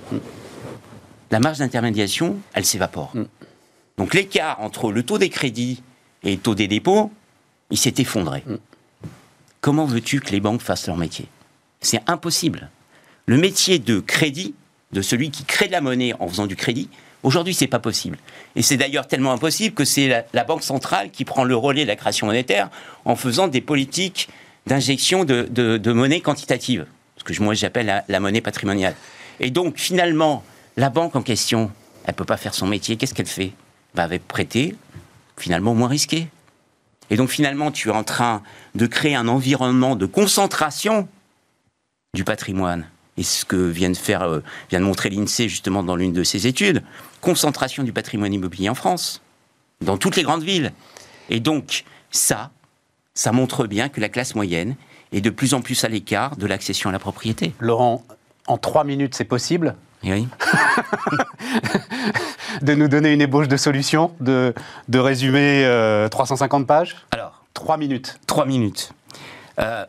[1.29, 3.12] La marge d'intermédiation, elle s'évapore.
[3.13, 3.25] Mm.
[3.97, 5.84] Donc l'écart entre le taux des crédits
[6.23, 7.12] et le taux des dépôts,
[7.69, 8.43] il s'est effondré.
[9.63, 9.65] Mm.
[9.65, 11.28] Comment veux-tu que les banques fassent leur métier?
[11.82, 12.69] C'est impossible.
[13.26, 14.54] Le métier de crédit,
[14.91, 16.89] de celui qui crée de la monnaie en faisant du crédit,
[17.23, 18.17] aujourd'hui, c'est pas possible.
[18.56, 21.88] Et c'est d'ailleurs tellement impossible que c'est la, Banque centrale qui prend le relais de
[21.88, 22.69] la création monétaire
[23.06, 24.28] en faisant des politiques
[24.67, 26.86] d'injection de, monnaie quantitative,
[27.17, 28.95] ce que moi j'appelle la, monnaie patrimoniale.
[29.39, 30.43] Et donc finalement,
[30.78, 31.71] la banque en question,
[32.06, 33.52] elle ne peut pas faire son métier, qu'est-ce qu'elle fait?
[33.95, 34.76] Bah, Elle va prêter,
[35.38, 36.28] finalement moins risqué.
[37.09, 38.41] Et donc finalement, tu es en train
[38.75, 41.07] de créer un environnement de concentration
[42.13, 42.87] du patrimoine.
[43.17, 46.23] Et ce que vient de faire, euh, vient de montrer l'INSEE justement dans l'une de
[46.23, 46.83] ses études,
[47.21, 49.21] concentration du patrimoine immobilier en France,
[49.81, 50.73] dans toutes les grandes villes.
[51.29, 52.51] Et donc ça,
[53.13, 54.75] ça montre bien que la classe moyenne
[55.11, 57.53] est de plus en plus à l'écart de l'accession à la propriété.
[57.59, 58.03] Laurent,
[58.47, 59.75] en trois minutes, c'est possible?
[60.11, 60.27] Oui.
[62.61, 64.53] de nous donner une ébauche de solution, de,
[64.89, 65.63] de résumer
[66.11, 66.95] 350 euh, pages?
[67.11, 68.19] Alors, trois minutes.
[68.27, 68.93] Trois minutes.
[69.59, 69.85] Euh,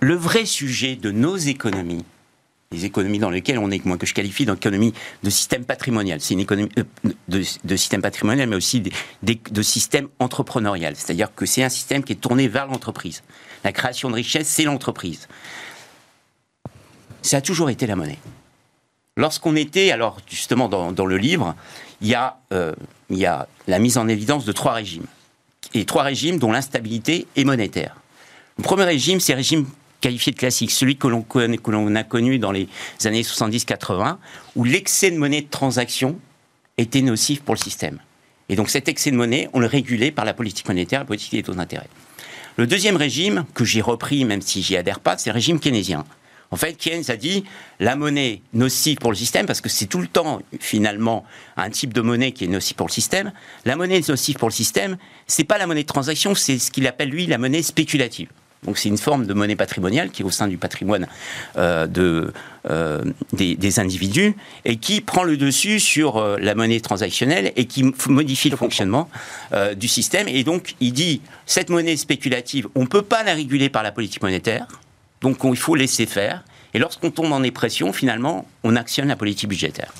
[0.00, 2.04] le vrai sujet de nos économies,
[2.70, 6.20] les économies dans lesquelles on est, moi que je qualifie d'économie de système patrimonial.
[6.20, 8.82] C'est une économie euh, de, système patrimonial, mais aussi
[9.22, 10.96] de système entrepreneurial.
[10.96, 13.22] C'est-à-dire que c'est un système qui est tourné vers l'entreprise.
[13.64, 15.28] La création de richesse, c'est l'entreprise.
[17.22, 18.18] Ça a toujours été la monnaie.
[19.16, 21.54] Lorsqu'on était, alors justement dans, le livre,
[22.00, 22.72] il y, a, euh,
[23.10, 25.06] il y a la mise en évidence de trois régimes.
[25.74, 27.96] Et trois régimes dont l'instabilité est monétaire.
[28.56, 29.66] Le premier régime, c'est le régime
[30.00, 32.68] qualifié de classique, celui que l'on, que l'on a connu dans les
[33.04, 34.16] années 70-80,
[34.56, 36.18] où l'excès de monnaie de transaction
[36.78, 37.98] était nocif pour le système.
[38.48, 41.32] Et donc cet excès de monnaie, on le régulait par la politique monétaire, la politique
[41.32, 41.88] des taux d'intérêt.
[42.56, 46.04] Le deuxième régime, que j'ai repris même si j'y adhère pas, c'est le régime keynésien.
[46.52, 47.44] En fait, Keynes a dit
[47.80, 51.24] la monnaie nocive pour le système, parce que c'est tout le temps finalement
[51.56, 53.32] un type de monnaie qui est nocive pour le système.
[53.64, 56.86] La monnaie nocive pour le système, c'est pas la monnaie de transaction, c'est ce qu'il
[56.86, 58.28] appelle lui la monnaie spéculative.
[58.64, 61.08] Donc c'est une forme de monnaie patrimoniale qui est au sein du patrimoine
[61.56, 62.32] euh, de,
[62.70, 67.92] euh, des, individus et qui prend le dessus sur euh, la monnaie transactionnelle et qui
[68.08, 69.08] modifie le fonctionnement
[69.76, 70.28] du système.
[70.28, 73.90] Et donc il dit, cette monnaie spéculative, on ne peut pas la réguler par la
[73.90, 74.66] politique monétaire,
[75.22, 76.44] donc il faut laisser faire.
[76.74, 79.92] Et lorsqu'on tombe en dépression, finalement, on actionne la politique budgétaire.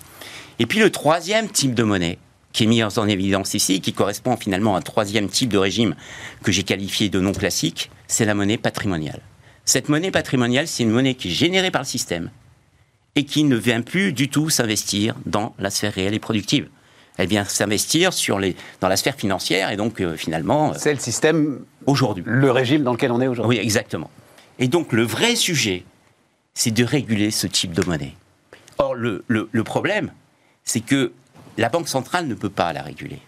[0.58, 2.18] Et puis le troisième type de monnaie,
[2.52, 5.94] qui est mis en évidence ici, qui correspond finalement à un troisième type de régime
[6.42, 9.20] que j'ai qualifié de non classique, c'est la monnaie patrimoniale.
[9.64, 12.30] Cette monnaie patrimoniale, c'est une monnaie qui est générée par le système
[13.14, 16.68] et qui ne vient plus du tout s'investir dans la sphère réelle et productive.
[17.18, 20.70] Elle vient s'investir sur les, dans la sphère financière et donc euh, finalement.
[20.70, 22.24] Euh, c'est le système aujourd'hui.
[22.26, 23.58] Le régime dans lequel on est aujourd'hui.
[23.58, 24.10] Oui, exactement.
[24.62, 25.82] Et donc le vrai sujet,
[26.54, 28.14] c'est de réguler ce type de monnaie.
[28.78, 30.12] Or, le, le problème,
[30.62, 31.12] c'est que
[31.58, 33.18] la Banque centrale ne peut pas la réguler.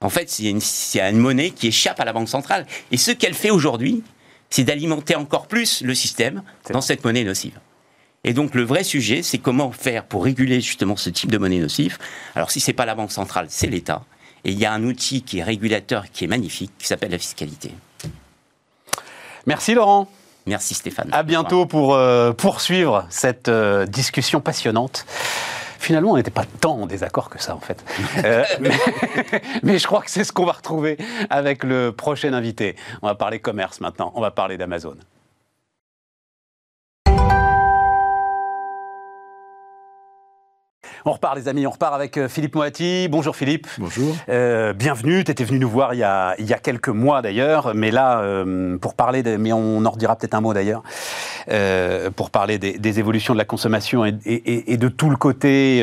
[0.00, 0.60] En fait, c'est une,
[0.96, 2.66] une, monnaie qui échappe à la Banque centrale.
[2.90, 4.02] Et ce qu'elle fait aujourd'hui,
[4.50, 7.60] c'est d'alimenter encore plus le système dans cette monnaie nocive.
[8.24, 11.60] Et donc le vrai sujet, c'est comment faire pour réguler justement ce type de monnaie
[11.60, 11.98] nocive.
[12.34, 14.04] Alors si ce n'est pas la Banque centrale, c'est l'État.
[14.42, 17.18] Et il y a un outil qui est régulateur, qui est magnifique, qui s'appelle la
[17.18, 17.70] fiscalité.
[19.46, 20.08] Merci Laurent.
[20.46, 21.08] Merci Stéphane.
[21.12, 25.04] À bientôt pour euh, poursuivre cette euh, discussion passionnante
[25.78, 27.84] finalement, on n'était pas tant en désaccord que ça, en fait.
[28.24, 28.44] Euh,
[29.62, 30.96] mais, je crois que c'est ce qu'on va retrouver
[31.28, 32.74] avec le prochain invité.
[33.02, 34.96] On va parler commerce maintenant, on va parler d'Amazon.
[41.08, 43.06] On repart, les amis, on repart avec euh, Philippe Moati.
[43.08, 43.68] Bonjour Philippe.
[43.78, 44.16] Bonjour.
[44.28, 45.22] Euh, bienvenue.
[45.22, 47.92] Tu étais venu nous voir il y a, il y a quelques mois d'ailleurs, mais
[47.92, 50.82] là, euh, pour parler, de, mais on en redira peut-être un mot d'ailleurs,
[52.16, 55.80] pour parler des, évolutions de la consommation et, de tout le côté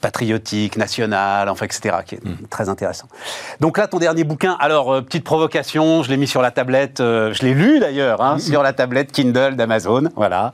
[0.00, 2.48] patriotique, national, enfin, etc., qui est hmm.
[2.50, 3.06] très intéressant.
[3.60, 7.42] Donc là, ton dernier bouquin, alors, petite provocation, je l'ai mis sur la tablette, je
[7.42, 10.50] l'ai lu d'ailleurs, hein, sur la tablette Kindle d'Amazon, voilà,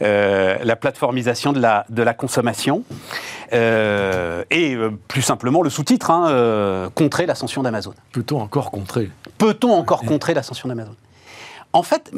[0.00, 2.82] la plateformisation de la, de la consommation.
[3.52, 7.94] Euh, et euh, plus simplement le sous-titre, hein, euh, contrer l'ascension d'Amazon.
[8.12, 9.10] Peut-on encore contrer?
[9.38, 10.94] Peut-on encore contrer l'ascension d'Amazon?
[11.72, 12.10] En fait,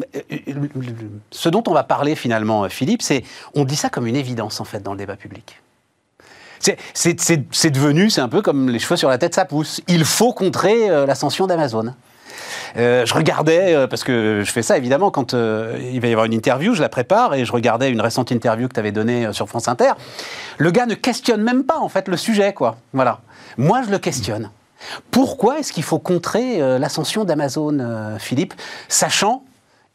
[1.31, 4.65] ce dont on va parler finalement, Philippe, c'est on dit ça comme une évidence en
[4.65, 5.61] fait dans le débat public.
[6.61, 9.81] C'est devenu, c'est un peu comme les cheveux sur la tête, ça pousse.
[9.89, 11.95] Il faut contrer l'ascension d'Amazon.
[12.77, 16.13] Euh, je regardais, euh, parce que je fais ça évidemment quand euh, il va y
[16.13, 18.93] avoir une interview, je la prépare et je regardais une récente interview que tu avais
[18.93, 19.93] donnée sur France Inter.
[20.59, 22.77] Le gars ne questionne même pas en fait le sujet, quoi.
[22.93, 23.21] Voilà.
[23.57, 24.51] Moi, je le questionne.
[25.11, 28.55] Pourquoi est-ce qu'il faut contrer l'ascension d'Amazon, Philippe,
[28.89, 29.43] sachant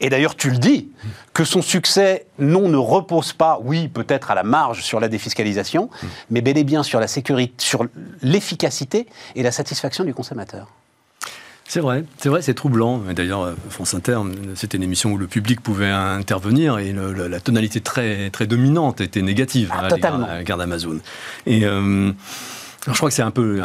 [0.01, 0.89] et d'ailleurs, tu le dis,
[1.33, 5.89] que son succès, non, ne repose pas, oui, peut-être à la marge sur la défiscalisation,
[6.29, 7.85] mais bel et bien sur la sécurité, sur
[8.21, 10.67] l'efficacité et la satisfaction du consommateur.
[11.67, 12.99] C'est vrai, c'est vrai, c'est troublant.
[13.15, 14.19] D'ailleurs, euh, France Inter,
[14.53, 19.23] c'était une émission où le public pouvait intervenir et la tonalité très, très dominante était
[19.23, 20.99] négative ah, à l'égard d'Amazon.
[21.47, 22.11] Et, euh,
[22.87, 23.61] je crois que c'est un peu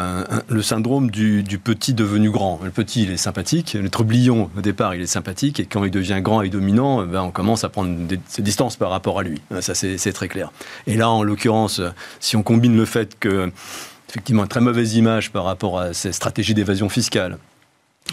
[0.47, 2.59] le syndrome du, petit devenu grand.
[2.63, 3.77] Le petit, il est sympathique.
[3.79, 5.59] Le trublion, au départ, il est sympathique.
[5.59, 7.95] Et quand il devient grand et dominant, ben, on commence à prendre
[8.27, 9.39] ses distances par rapport à lui.
[9.59, 10.51] Ça, c'est très clair.
[10.87, 11.81] Et là, en l'occurrence,
[12.19, 13.51] si on combine le fait que,
[14.09, 17.37] effectivement, une très mauvaise image par rapport à ces stratégies d'évasion fiscale,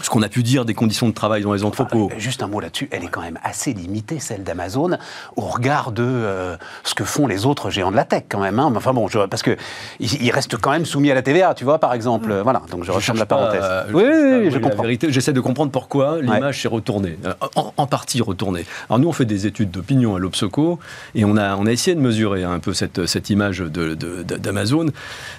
[0.01, 2.11] ce qu'on a pu dire des conditions de travail dans les entrepôts.
[2.17, 4.97] juste un mot là-dessus, elle est quand même assez limitée, celle d'Amazon,
[5.35, 8.59] au regard de euh, ce que font les autres géants de la tech, quand même.
[8.59, 8.71] Hein.
[8.75, 9.57] Enfin bon, parce que
[9.99, 12.33] il reste quand même soumis à la TVA, tu vois, par exemple.
[12.43, 13.63] Voilà, donc je referme la parenthèse.
[13.93, 14.83] oui, oui, je comprends.
[15.09, 18.65] j'essaie de comprendre pourquoi l'image s'est retournée, euh, en, partie retournée.
[18.89, 20.79] Alors nous, on fait des études d'opinion à l'Obsoco,
[21.15, 24.85] et on a, on a essayé de mesurer un peu cette, cette image d'Amazon.
[24.85, 24.91] De,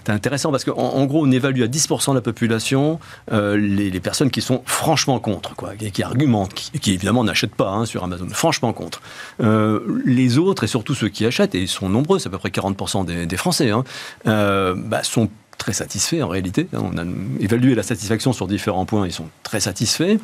[0.07, 2.99] C'est intéressant parce qu'en en gros, on évalue à 10% de la population
[3.33, 7.55] euh, les, les personnes qui sont franchement contre, quoi, qui, qui argumentent, qui, évidemment n'achètent
[7.55, 9.01] pas hein, sur Amazon, franchement contre.
[9.41, 12.39] Euh, les autres, et surtout ceux qui achètent, et ils sont nombreux, c'est à peu
[12.39, 13.85] près 40% des, Français, hein,
[14.27, 16.69] euh, bah, sont très satisfaits en réalité.
[16.73, 16.81] Hein.
[16.83, 17.05] On a
[17.41, 20.19] évalué la satisfaction sur différents points, ils sont très satisfaits.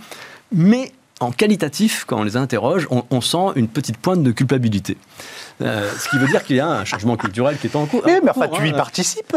[0.52, 4.98] Mais en qualitatif, quand on les interroge, on, sent une petite pointe de culpabilité.
[5.62, 8.02] Euh, ce qui veut dire qu'il y a un changement culturel qui est en cours.
[8.04, 9.34] mais enfin, tu y participes,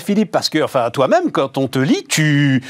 [0.00, 2.62] Philippe, parce que, enfin, toi-même, quand on te lit, tu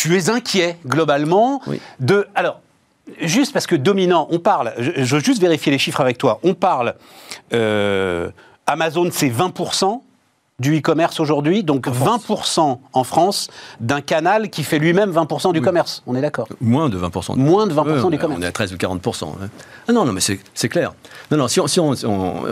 [0.00, 1.60] tu es inquiet globalement
[1.98, 2.28] de.
[2.36, 2.60] Alors,
[3.20, 6.54] juste parce que dominant, on parle, je, veux juste vérifier les chiffres avec toi, on
[6.54, 6.94] parle,
[7.52, 8.30] euh,
[8.66, 10.00] Amazon c'est 20%,
[10.58, 13.48] du e-commerce aujourd'hui, donc 20% en France
[13.80, 16.02] d'un canal qui fait lui-même 20% du commerce.
[16.06, 17.36] On est d'accord Moins de 20%.
[17.36, 18.40] Moins de 20% du commerce.
[18.40, 19.28] On est à 13 ou 40%.
[19.86, 20.94] Ah non, non, mais c'est clair.
[21.30, 21.92] Non, non, si, on,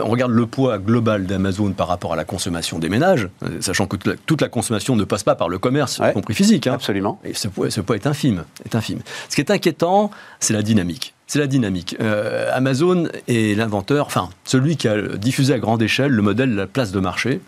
[0.09, 3.97] regarde le poids global d'Amazon par rapport à la consommation des ménages, euh, sachant que
[3.97, 6.67] toute la, consommation ne passe pas par le commerce, y compris physique.
[6.67, 7.19] Hein, absolument.
[7.25, 8.99] Et ce poids, ce poids est infime, est infime.
[9.29, 11.97] Ce qui est inquiétant, c'est la dynamique c'est la dynamique.
[11.99, 16.55] Euh, Amazon est l'inventeur, enfin, celui qui a diffusé à grande échelle le modèle de
[16.55, 17.41] la place de marché,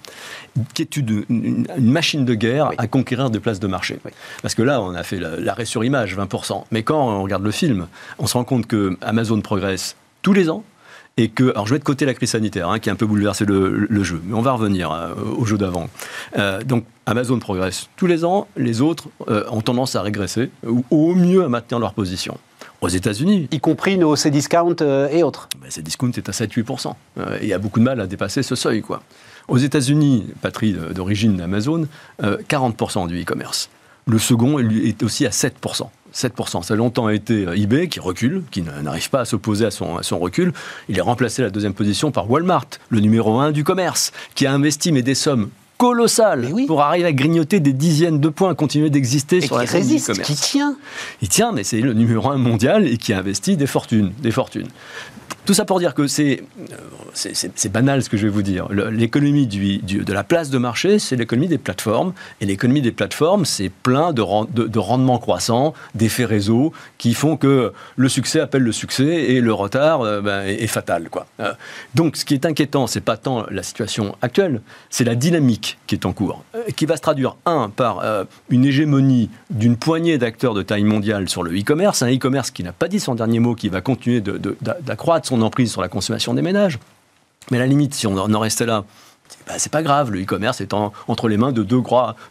[0.74, 3.98] qui est une, machine de guerre à conquérir des places de marché.
[4.42, 6.66] Parce que là, on a fait l'arrêt sur image, 20%.
[6.72, 7.88] Mais quand on regarde le film,
[8.20, 10.64] on se rend compte que Amazon progresse tous les ans,
[11.16, 13.06] et que, alors je vais de côté la crise sanitaire, hein, qui a un peu
[13.06, 15.90] bouleversé le, jeu, mais on va revenir euh, au jeu d'avant.
[16.38, 21.16] Euh, donc Amazon progresse tous les ans, les autres ont tendance à régresser, ou au
[21.16, 22.38] mieux à maintenir leur position
[22.82, 23.48] aux États-Unis.
[23.52, 25.50] Y compris nos Cdiscount euh, et autres.
[25.62, 26.94] Ben, Cdiscount est à 7-8%.
[27.18, 28.82] Euh, il y a beaucoup de mal à dépasser ce seuil.
[28.82, 29.02] Quoi.
[29.48, 31.88] Aux États-Unis, patrie d'origine d'Amazon,
[32.22, 33.70] 40% euh, du e-commerce.
[34.08, 35.90] Le second est aussi à 7%.
[36.14, 36.64] 7%.
[36.64, 40.04] Ça a longtemps été eBay qui recule, qui n'arrive pas à s'opposer à son, à
[40.04, 40.52] son recul.
[40.88, 44.54] Il est remplacé la deuxième position par Walmart, le numéro 1 du commerce, qui a
[44.54, 49.40] investi mais des sommes colossal pour arriver à grignoter des dizaines de points, continuer d'exister
[49.40, 50.28] sur la scène du commerce.
[50.28, 50.76] Qui tient
[51.22, 54.68] Il tient, mais c'est le numéro un mondial et qui investit des fortunes, des fortunes.
[55.50, 56.44] Tout ça pour dire que c'est
[57.72, 58.68] banal ce que je vais vous dire.
[58.72, 62.14] L'économie de la place de marché, c'est l'économie des plateformes.
[62.40, 64.24] Et l'économie des plateformes, c'est plein de,
[64.68, 69.52] de, rendements croissants, d'effets réseau, qui font que le succès appelle le succès et le
[69.52, 71.10] retard euh, ben, est, fatal.
[71.10, 71.26] Quoi.
[71.40, 71.52] Euh,
[71.96, 75.96] donc ce qui est inquiétant, c'est pas tant la situation actuelle, c'est la dynamique qui
[75.96, 78.04] est en cours, euh, qui va se traduire, un, par
[78.52, 82.72] une hégémonie d'une poignée d'acteurs de taille mondiale sur le e-commerce, un e-commerce qui n'a
[82.72, 86.42] pas dit son dernier mot, qui va continuer d'accroître son emprise sur la consommation des
[86.42, 86.80] ménages.
[87.52, 88.86] Mais à la limite, si on en restait là,
[89.48, 91.82] bah, c'est pas grave, le e-commerce est entre les mains de deux,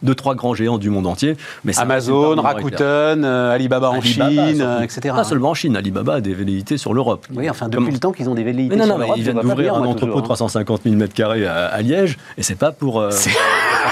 [0.03, 1.35] deux, trois grands géants du monde entier.
[1.63, 5.15] Mais Amazon, Rakuten, euh, Alibaba en Chine, etc.
[5.15, 7.25] Pas seulement en Chine, Alibaba a des velléités sur l'Europe.
[7.33, 9.15] Oui, enfin depuis le temps qu'ils ont des velléités sur l'Europe.
[9.17, 12.99] Ils viennent d'ouvrir un entrepôt de 350 000 m2 à, Liège, et c'est pas pour
[12.99, 13.09] euh,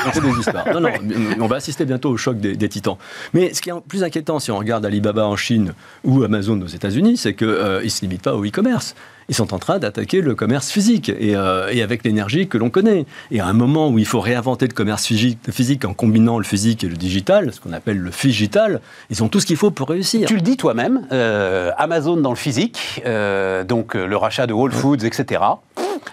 [0.03, 0.65] raconter des histoires.
[0.73, 0.89] Non, non,
[1.41, 2.97] on va assister bientôt au choc des, titans.
[3.33, 6.67] Mais ce qui est plus inquiétant, si on regarde Alibaba en Chine ou Amazon aux
[6.67, 8.95] États-Unis, c'est qu'ils euh, ne se limitent pas au e-commerce
[9.29, 13.05] ils sont en train d'attaquer le commerce physique et, euh, avec l'énergie que l'on connaît.
[13.31, 16.83] Et à un moment où il faut réinventer le commerce physique, en combinant le physique
[16.83, 19.89] et le digital, ce qu'on appelle le digital, ils ont tout ce qu'il faut pour
[19.89, 20.27] réussir.
[20.27, 24.71] Tu le dis toi-même, euh, Amazon dans le physique, euh, donc le rachat de Whole
[24.71, 25.41] Foods, etc.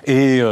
[0.06, 0.42] Et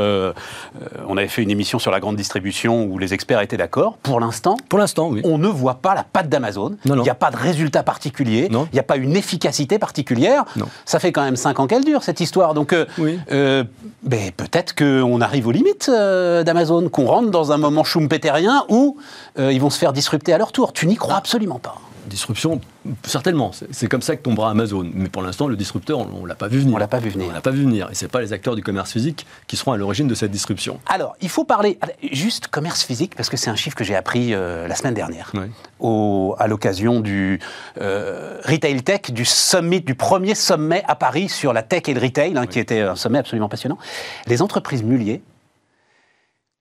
[1.09, 3.99] on avait fait une émission sur la grande distribution où les experts étaient d'accord.
[4.03, 5.21] Pour l'instant, pour l'instant, oui.
[5.25, 6.77] on ne voit pas la patte d'Amazon.
[6.85, 8.49] Il n'y a pas de résultat particulier.
[8.51, 10.45] Il n'y a pas une efficacité particulière.
[10.85, 12.55] Ça fait quand même 5 ans qu'elle dure cette histoire.
[12.55, 12.87] Donc, euh,
[13.31, 13.65] euh,
[14.03, 18.97] ben, peut-être qu'on arrive aux limites euh, d'Amazon, qu'on rentre dans un moment schumpeterien où
[19.39, 20.73] ils vont se faire disrupter à leur tour.
[20.73, 21.77] Tu n'y crois absolument pas.
[22.07, 22.61] Disruption,
[23.05, 23.53] certainement.
[23.71, 24.91] C'est comme ça que tombera Amazon.
[24.93, 26.75] Mais pour l'instant, le disrupteur, on ne l'a pas vu venir.
[26.75, 27.29] On l'a pas vu venir.
[27.31, 27.89] On l'a pas vu venir.
[27.91, 30.81] Et ce pas les acteurs du commerce physique qui seront à l'origine de cette disruption.
[30.87, 31.79] Alors, il faut parler
[32.11, 35.33] juste commerce physique, parce que c'est un chiffre que j'ai appris la semaine dernière,
[35.79, 37.41] au, à l'occasion du
[37.77, 42.37] Retail Tech, du summit, du premier sommet à Paris sur la tech et le retail,
[42.37, 43.79] hein, qui était un sommet absolument passionnant.
[44.27, 45.23] Les entreprises muliers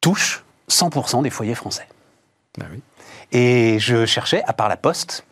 [0.01, 1.87] touchent 100% des foyers français.
[2.57, 2.81] Bah oui.
[3.31, 5.25] Et je cherchais, à part la Poste,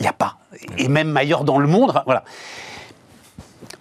[0.00, 0.36] il n'y a pas.
[0.78, 2.24] Et même ailleurs dans le monde, voilà.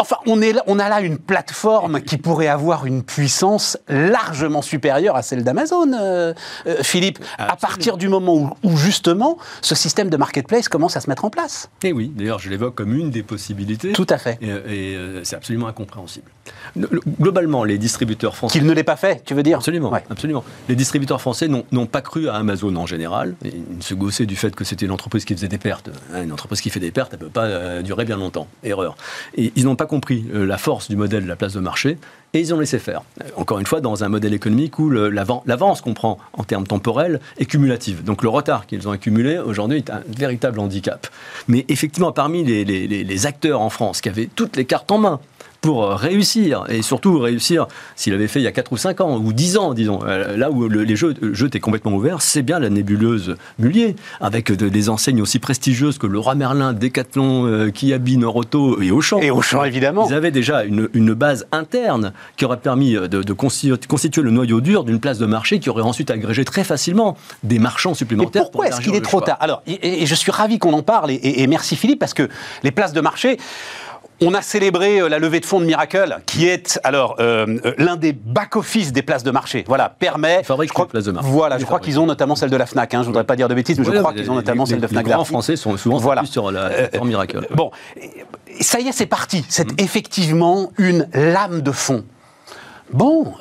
[0.01, 4.61] Enfin, on, est là- on a là une plateforme qui pourrait avoir une puissance largement
[4.61, 6.33] supérieure à celle d'Amazon, euh,
[6.67, 11.01] euh, Philippe, à partir du moment où, où, justement ce système de marketplace commence à
[11.01, 11.69] se mettre en place.
[11.83, 13.91] Et oui, d'ailleurs, je l'évoque comme une des possibilités.
[13.91, 14.37] Tout à fait.
[14.41, 16.29] Et, et, euh, c'est absolument incompréhensible.
[16.77, 18.57] Le- le- globalement, les distributeurs français.
[18.57, 19.57] Qu'il ne l'ait pas fait, tu veux dire?
[19.57, 20.03] Absolument, Ouais.
[20.09, 20.43] absolument.
[20.69, 23.35] Les distributeurs français n'ont pas cru à Amazon en général.
[23.43, 25.89] Ils se gaussaient du fait que c'était une entreprise qui faisait des pertes.
[26.13, 28.47] Hein, Une entreprise qui fait des pertes, elle ne peut pas durer bien longtemps.
[28.63, 28.95] Erreur.
[29.35, 31.97] Et ils n'ont pas compris euh, la force du modèle de la place de marché
[32.33, 33.01] et ils ont laissé faire.
[33.21, 37.19] Euh, Encore une fois, dans un modèle économique où l'avance qu'on prend en termes temporels
[37.39, 38.03] est cumulative.
[38.03, 41.07] Donc le retard qu'ils ont accumulé aujourd'hui est un véritable handicap.
[41.47, 44.99] Mais effectivement, parmi les- les- les acteurs en France qui avaient toutes les cartes en
[44.99, 45.19] main,
[45.61, 49.01] pour euh, réussir, et surtout réussir s'il avait fait il y a 4 ou 5
[49.01, 51.91] ans, ou 10 ans, disons, euh, là où le- les jeux, le jeu étaient complètement
[51.93, 56.71] ouverts, c'est bien la nébuleuse Mullier, avec de- des enseignes aussi prestigieuses que Leroy Merlin,
[56.73, 59.19] Decathlon, euh, Kiabi, Noroto et Auchan.
[59.19, 60.07] Et Auchan, évidemment.
[60.09, 64.31] Ils avaient déjà une, une base interne qui aurait permis de, de consti- constituer le
[64.31, 67.95] noyau dur d'une place de marché qui aurait ensuite agrégé très facilement des marchands Mais
[67.95, 68.43] supplémentaires.
[68.43, 69.37] pour pourquoi est-ce qu'il est trop tard?
[69.41, 72.13] Alors, et, et je suis ravi qu'on en parle, et, et- et merci Philippe, parce
[72.13, 72.29] que
[72.63, 73.37] les places de marché.
[74.21, 77.73] On a célébré euh, la levée de fonds de Miracle, qui est alors euh, euh,
[77.77, 79.63] l'un des back-office des places de marché.
[79.67, 80.39] Voilà, permet.
[80.41, 81.29] Ils fabriquent je crois, les places de marché.
[81.29, 82.93] Voilà, je crois qu'ils ont notamment celle de la Fnac.
[82.93, 84.71] Hein, je voudrais pas dire de bêtises, mais je crois les- qu'ils ont notamment les-
[84.71, 85.05] celle de les Fnac.
[85.05, 85.29] grands Darty.
[85.29, 86.25] français sont souvent Voilà.
[86.25, 87.47] sur la Euh, Miracle.
[87.55, 87.71] Bon,
[88.59, 89.45] ça y est, c'est parti.
[89.47, 92.03] C'est effectivement une lame de fond.
[92.91, 93.33] Bon,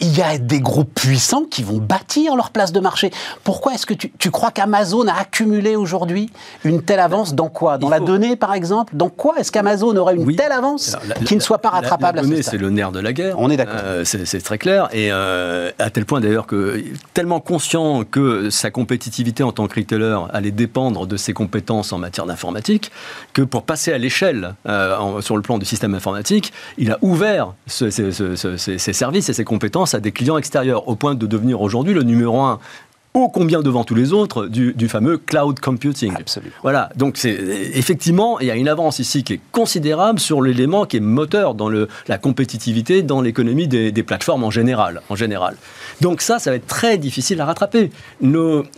[0.00, 3.10] il y a des groupes puissants qui vont bâtir leur place de marché.
[3.44, 6.30] Pourquoi est-ce que tu, tu crois qu'Amazon a accumulé aujourd'hui
[6.64, 7.76] une telle avance Dans quoi?
[7.76, 8.94] Dans Il la faut- donnée, par exemple?
[8.96, 10.36] Dans quoi est-ce qu'Amazon aura une Oui.
[10.36, 12.56] telle avance Alors, la- qui ne soit pas la- rattrapable La, à ce donnée, c'est
[12.56, 13.34] le nerf de la guerre.
[13.38, 13.80] On est d'accord.
[13.84, 14.88] Euh, c'est très clair.
[14.92, 16.82] Et euh, à tel point d'ailleurs que,
[17.12, 21.98] tellement conscient que sa compétitivité en tant que retailer allait dépendre de ses compétences en
[21.98, 22.90] matière d'informatique,
[23.34, 27.52] que pour passer à l'échelle euh, sur le plan du système informatique, il a ouvert
[27.66, 28.56] ce- ce- ce- ce-
[28.86, 32.04] ses services et ses compétences à des clients extérieurs, au point de devenir aujourd'hui le
[32.04, 32.60] numéro un
[33.16, 36.12] ô combien devant tous les autres du, du fameux cloud computing.
[36.16, 36.52] Absolument.
[36.62, 37.32] Voilà, donc c'est
[37.74, 41.54] effectivement, il y a une avance ici qui est considérable sur l'élément qui est moteur
[41.54, 45.56] dans le, la compétitivité dans l'économie des, des plateformes en général, en général.
[46.02, 47.90] Donc ça, ça va être très difficile à rattraper.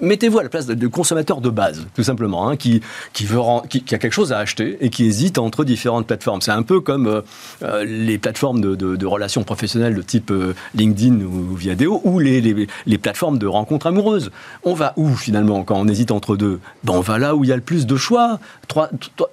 [0.01, 2.81] Mettez-vous à la place de, de consommateurs de base, tout simplement, hein, qui,
[3.13, 6.07] qui, veut ren- qui, qui a quelque chose à acheter et qui hésite entre différentes
[6.07, 6.41] plateformes.
[6.43, 7.21] C'est un peu comme euh,
[7.63, 12.21] euh, les plateformes de, de- de relations professionnelles de type euh, LinkedIn ou Viadeo ou
[12.21, 14.28] les, les- les plateformes de rencontres amoureuses.
[14.65, 16.61] On va où finalement quand on hésite entre deux?
[16.85, 18.39] Ben, On va là où il y a le plus de choix.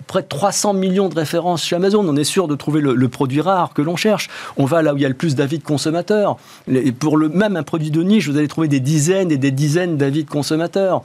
[0.08, 2.06] Près de 300 millions de références chez Amazon.
[2.08, 4.30] On est sûr de trouver le, produit rare que l'on cherche.
[4.58, 6.38] On va là où il y a le plus d'avis de consommateurs.
[7.00, 9.98] Pour le même un produit de niche, vous allez trouver des dizaines et des dizaines
[9.98, 11.04] d'avis de consommateurs.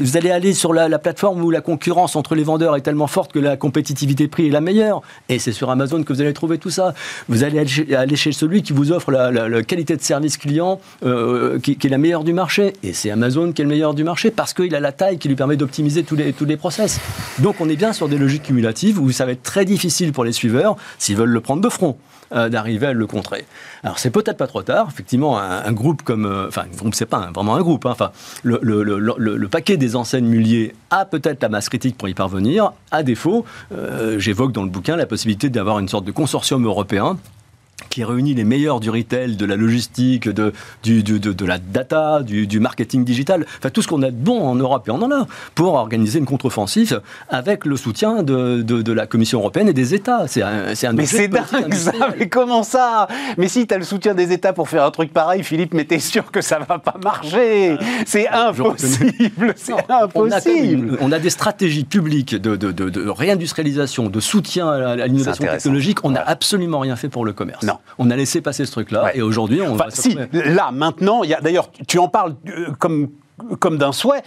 [0.00, 3.06] Vous allez aller sur la, la plateforme où la concurrence entre les vendeurs est tellement
[3.06, 5.02] forte que la compétitivité prix est la meilleure.
[5.28, 6.94] Et c'est sur Amazon que vous allez trouver tout ça.
[7.28, 7.58] Vous allez
[7.94, 11.90] aller chez, celui qui vous offre la qualité de service client euh, qui, qui est
[11.90, 12.72] la meilleure du marché.
[12.82, 15.28] Et c'est Amazon qui est le meilleur du marché parce qu'il a la taille qui
[15.28, 17.00] lui permet d'optimiser tous les, tous les process.
[17.40, 20.24] Donc on est bien sur des logiques cumulatives où ça va être très difficile pour
[20.24, 21.96] les suiveurs, s'ils veulent le prendre de front,
[22.34, 23.44] euh, d'arriver à le contrer.
[23.82, 24.88] Alors c'est peut-être pas trop tard.
[24.90, 27.86] Effectivement, un, groupe comme, euh, enfin, un groupe, c'est pas un- vraiment un groupe.
[27.86, 27.90] hein.
[27.90, 28.10] Enfin,
[28.42, 32.08] le, le- le- le- le paquet des enseignes Mullier a peut-être la masse critique pour
[32.08, 32.72] y parvenir.
[32.90, 37.16] À défaut, euh, j'évoque dans le bouquin la possibilité d'avoir une sorte de consortium européen
[37.90, 41.58] qui réunit les meilleurs du retail, de la logistique, de, du- du- de, de la
[41.58, 44.90] data, du, du marketing digital, enfin tout ce qu'on a de bon en Europe et
[44.90, 49.40] on en a, pour organiser une contre-offensive avec le soutien de, de- de la Commission
[49.40, 50.26] européenne et des États.
[50.26, 53.08] C'est un, c'est un Mais c'est dingue ça, mais comment ça?
[53.36, 55.84] Mais si tu as le soutien des États pour faire un truc pareil, Philippe, mais
[55.84, 58.68] t'es sûr que ça va pas marcher C'est je reconnais.
[58.70, 64.96] impossible, c'est on a, impossible on a des stratégies publiques de, réindustrialisation, de soutien à,
[65.06, 66.04] l'innovation technologique.
[66.04, 67.65] On n'a absolument rien fait pour le commerce.
[67.66, 67.78] Non.
[67.98, 69.18] On a laissé passer ce truc-là Ouais.
[69.18, 72.34] et aujourd'hui on Enfin, va si, là, maintenant, il y a d'ailleurs, tu en parles
[72.48, 73.10] euh, comme,
[73.60, 74.22] comme d'un souhait.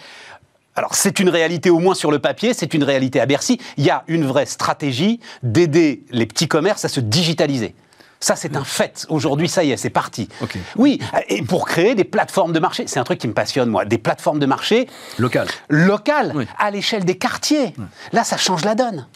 [0.75, 3.59] Alors, c'est une réalité au moins sur le papier, c'est une réalité à Bercy.
[3.77, 7.75] Il y a une vraie stratégie d'aider les petits commerces à se digitaliser.
[8.21, 9.05] Ça, c'est un fait.
[9.07, 10.27] Aujourd'hui, ça y est, c'est parti.
[10.75, 10.99] Oui,
[11.29, 13.97] et pour créer des plateformes de marché, c'est un truc qui me passionne, moi, des
[13.97, 15.47] plateformes de marché local.
[15.69, 16.45] locales, Oui.
[16.57, 17.73] à l'échelle des quartiers.
[18.11, 19.07] Là, ça change la donne.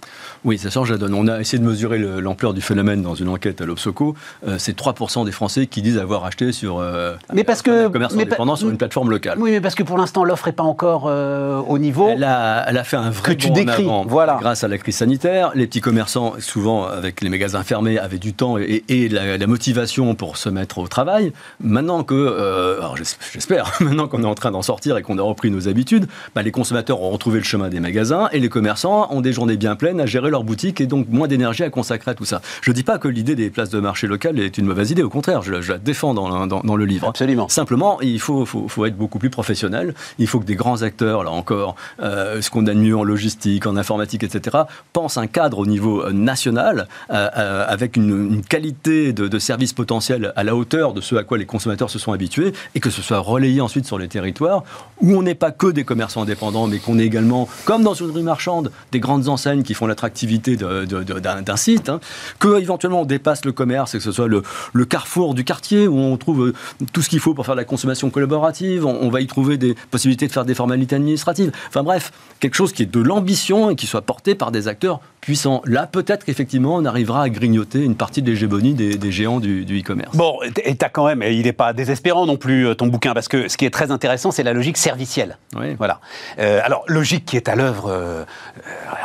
[0.46, 1.14] Oui, ça change la donne.
[1.14, 4.16] On a essayé de mesurer le- l'ampleur du phénomène dans une enquête à l'Obsoco.
[4.48, 7.88] Euh, c'est 3% des Français qui disent avoir acheté sur euh, Mais parce un que-
[7.90, 9.38] commerce mais indépendant sur une plateforme locale.
[9.40, 12.08] Oui, mais parce que pour l'instant, l'offre n'est pas encore euh, au niveau.
[12.10, 14.38] Elle a, elle a fait un vrai Que tu décris, avant voilà.
[14.40, 15.52] grâce à la crise sanitaire.
[15.56, 20.16] Les petits commerçants, souvent avec les magasins fermés, avaient du temps et, et la, motivation
[20.16, 21.34] pour se mettre au travail.
[21.62, 25.22] Maintenant que, euh, alors j'espère, maintenant qu'on est en train d'en sortir et qu'on a
[25.22, 29.08] repris nos habitudes, bah, les consommateurs ont retrouvé le chemin des magasins et les commerçants
[29.12, 32.12] ont des journées bien pleines à gérer leur boutique et donc moins d'énergie à consacrer
[32.12, 32.42] à tout ça.
[32.62, 35.04] Je ne dis pas que l'idée des places de marché locales est une mauvaise idée,
[35.04, 37.08] au contraire, je, la défends dans, dans, le livre.
[37.08, 37.50] Absolument.
[37.50, 39.94] Simplement, il faut, faut, faut, être beaucoup plus professionnel.
[40.20, 43.04] Il faut que des grands acteurs, là encore, euh, ce qu'on a de mieux en
[43.04, 44.58] logistique, en informatique, etc.,
[44.94, 50.34] pensent un cadre au niveau euh, national euh, avec une, qualité de, de, service potentiel
[50.36, 53.02] à la hauteur de ce à quoi les consommateurs se sont habitués et que ce
[53.02, 54.64] soit relayé ensuite sur les territoires
[55.02, 58.12] où on n'est pas que des commerçants indépendants, mais qu'on est également, comme dans une
[58.12, 62.00] rue marchande, des grandes enseignes qui font l'attractivité d'un site, hein,
[62.40, 64.44] que éventuellement on dépasse le commerce et que ce soit le,
[64.86, 66.54] carrefour du quartier où on trouve euh,
[66.92, 68.86] tout ce qu'il faut pour faire de la consommation collaborative.
[68.86, 71.52] On, va y trouver des possibilités de faire des formalités administratives.
[71.68, 75.00] Enfin bref, quelque chose qui est de l'ambition et qui soit porté par des acteurs
[75.22, 75.62] puissants.
[75.66, 78.36] Là, peut-être qu'effectivement, on arrivera à grignoter une partie de
[78.74, 80.16] des, géants du, e-commerce.
[80.16, 83.28] bon, et as quand même, il n'est pas désespérant non plus euh, ton bouquin, parce
[83.28, 85.38] que ce qui est très intéressant, c'est la logique servicielle.
[85.56, 85.76] Oui.
[85.78, 86.00] Voilà.
[86.40, 88.26] Euh, alors, logique qui est à l'œuvre,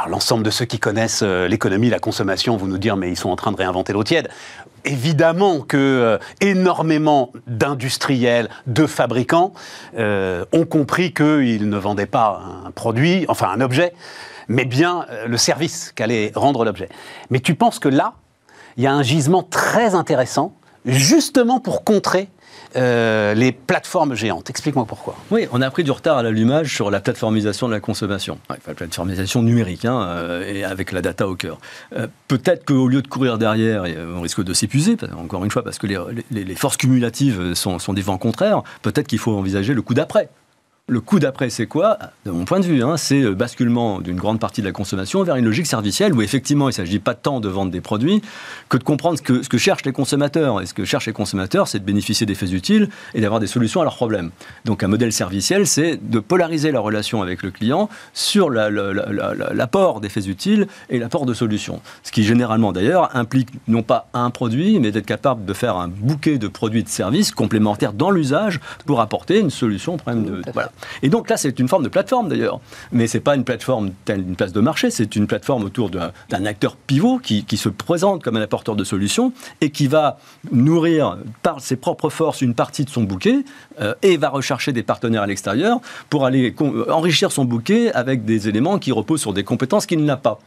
[0.08, 3.36] l'ensemble de ceux qui connaissent l'économie, la consommation, vous nous dire, mais ils sont en
[3.36, 4.28] train de réinventer l'eau tiède
[4.84, 9.52] évidemment que euh, énormément d'industriels, de fabricants
[9.96, 13.92] euh, ont compris qu'ils ne vendaient pas un produit, enfin un objet,
[14.48, 16.88] mais bien euh, le service qu'allait rendre l'objet.
[17.30, 18.14] Mais tu penses que là,
[18.78, 20.54] il y a un gisement très intéressant,
[20.86, 22.28] justement pour contrer
[22.76, 24.50] euh, les plateformes géantes.
[24.50, 25.16] Explique-moi pourquoi.
[25.30, 28.38] Oui, on a pris du retard à l'allumage sur la plateformisation de la consommation.
[28.48, 31.58] la plateformisation numérique, hein, euh, et avec la data au cœur.
[31.96, 35.78] Euh, peut-être qu'au lieu de courir derrière, on risque de s'épuiser, encore une fois, parce
[35.78, 38.62] que les, forces cumulatives sont, sont des vents contraires.
[38.82, 40.28] Peut-être qu'il faut envisager le coup d'après.
[40.90, 41.98] Le coup d'après, c'est quoi?
[42.24, 45.22] De mon point de vue, hein, c'est le basculement d'une grande partie de la consommation
[45.22, 48.22] vers une logique servicielle où effectivement il ne s'agit pas tant de vendre des produits
[48.70, 50.62] que de comprendre ce que, ce que cherchent les consommateurs.
[50.62, 53.46] Et ce que cherchent les consommateurs, c'est de bénéficier des faits utiles et d'avoir des
[53.46, 54.30] solutions à leurs problèmes.
[54.64, 60.08] Donc un modèle serviciel, c'est de polariser la relation avec le client sur l'apport des
[60.08, 61.82] faits utiles et l'apport de solutions.
[62.02, 65.88] Ce qui généralement d'ailleurs implique non pas un produit, mais d'être capable de faire un
[65.88, 70.42] bouquet de produits de services complémentaires dans l'usage pour apporter une solution au problème de...
[70.54, 70.70] Voilà.
[71.02, 72.60] Et donc là, c'est une forme de plateforme d'ailleurs.
[72.92, 75.90] Mais ce n'est pas une plateforme telle une place de marché, c'est une plateforme autour
[75.90, 80.18] d'un acteur pivot qui, se présente comme un apporteur de solutions et qui va
[80.52, 83.44] nourrir par ses propres forces une partie de son bouquet
[83.80, 86.54] euh, et va rechercher des partenaires à l'extérieur pour aller
[86.88, 90.38] enrichir son bouquet avec des éléments qui reposent sur des compétences qu'il n'a pas.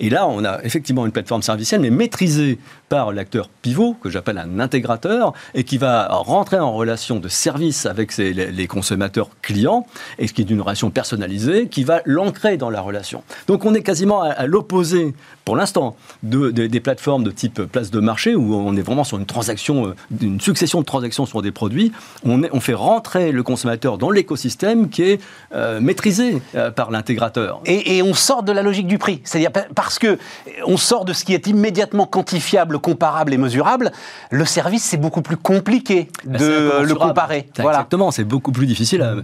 [0.00, 2.58] Et là, on a effectivement une plateforme servicielle, mais maîtrisée
[2.88, 7.86] par l'acteur pivot, que j'appelle un intégrateur, et qui va rentrer en relation de service
[7.86, 9.86] avec les consommateurs clients
[10.18, 13.22] et ce qui est une relation personnalisée, qui va l'ancrer dans la relation.
[13.46, 15.14] Donc on est quasiment à, l'opposé,
[15.46, 15.94] pour l'instant,
[16.24, 19.86] de, des plateformes de type place de marché, où on est vraiment sur une transaction,
[19.86, 21.92] euh, une succession de transactions sur des produits.
[22.24, 25.20] On, on fait rentrer le consommateur dans l'écosystème qui est
[25.54, 27.60] euh, maîtrisé euh, par l'intégrateur.
[27.64, 30.18] Et, on sort de la logique du prix, c'est-à-dire parce que
[30.66, 33.92] on sort de ce qui est immédiatement quantifiable, comparable et mesurable.
[34.30, 37.48] Le service, c'est beaucoup plus compliqué ben, de le comparer.
[37.56, 37.78] Voilà.
[37.78, 39.14] Exactement, c'est beaucoup plus difficile à.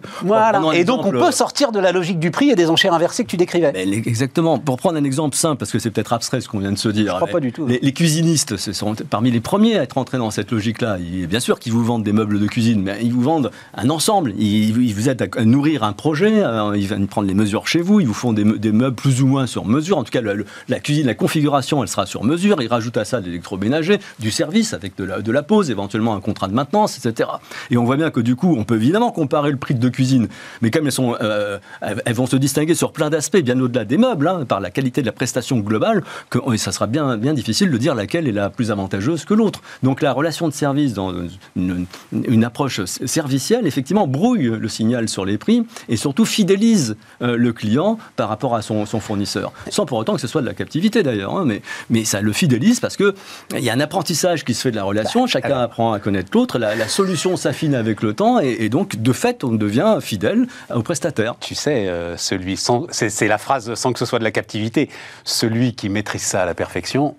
[0.75, 3.29] Et donc on peut sortir de la logique du prix et des enchères inversées que
[3.29, 3.73] tu décrivais.
[3.75, 4.61] exactement.
[4.61, 6.89] Pour prendre un exemple simple, parce que c'est peut-être abstrait ce qu'on vient de se
[6.89, 7.13] dire.
[7.13, 7.67] Je crois pas du tout.
[7.67, 10.99] Les, cuisinistes ce sont parmi les premiers à être entrés dans cette logique-là.
[10.99, 14.33] Bien sûr qu'ils vous vendent des meubles de cuisine, mais ils vous vendent un ensemble.
[14.39, 16.43] Ils, vous aident à nourrir un projet.
[16.43, 18.01] Euh, ils viennent prendre les mesures chez vous.
[18.01, 19.99] Ils vous font des, meubles plus ou moins sur mesure.
[19.99, 20.21] En tout cas,
[20.69, 22.63] la cuisine, la configuration, elle sera sur mesure.
[22.63, 26.15] Ils rajoutent à ça de l'électroménager, du service avec de la, de la pause, éventuellement
[26.15, 27.29] un contrat de maintenance, etc.
[27.71, 30.29] Et on voit bien que du coup, on peut évidemment comparer le prix de cuisine,
[30.61, 33.99] mais comme elles, sont, euh, elles vont se distinguer sur plein d'aspects, bien au-delà des
[33.99, 37.71] meubles, hein, par la qualité de la prestation globale, que ça sera bien, bien difficile
[37.71, 39.61] de dire laquelle est la plus avantageuse que l'autre.
[39.83, 41.13] Donc la relation de service dans
[41.57, 47.53] une, approche servicielle, effectivement, brouille le signal sur les prix et surtout fidélise euh, le
[47.53, 49.53] client par rapport à son, fournisseur.
[49.71, 52.33] Sans pour autant que ce soit de la captivité d'ailleurs, hein, mais, mais ça le
[52.33, 53.15] fidélise parce qu'il
[53.59, 56.31] y a un apprentissage qui se fait de la relation, bah, chacun apprend à connaître
[56.35, 60.47] l'autre, la, solution s'affine avec le temps et, et donc de fait on devient fidèle
[60.75, 61.37] aux prestataires.
[61.41, 62.59] Tu sais, euh, celui
[62.91, 64.89] c'est la phrase sans que ce soit de la captivité,
[65.25, 67.17] celui qui maîtrise ça à la perfection,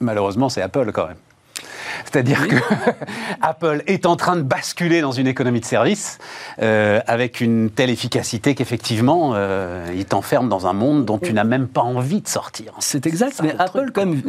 [0.00, 1.16] malheureusement, c'est Apple quand même.
[2.04, 2.56] C'est-à-dire que
[3.40, 6.18] Apple est en train de basculer dans une économie de service
[6.60, 11.44] euh, avec une telle efficacité qu'effectivement, euh, il t'enferme dans un monde dont tu n'as
[11.44, 12.72] même pas envie de sortir.
[12.78, 14.22] C'est exact, mais Apple, quand même,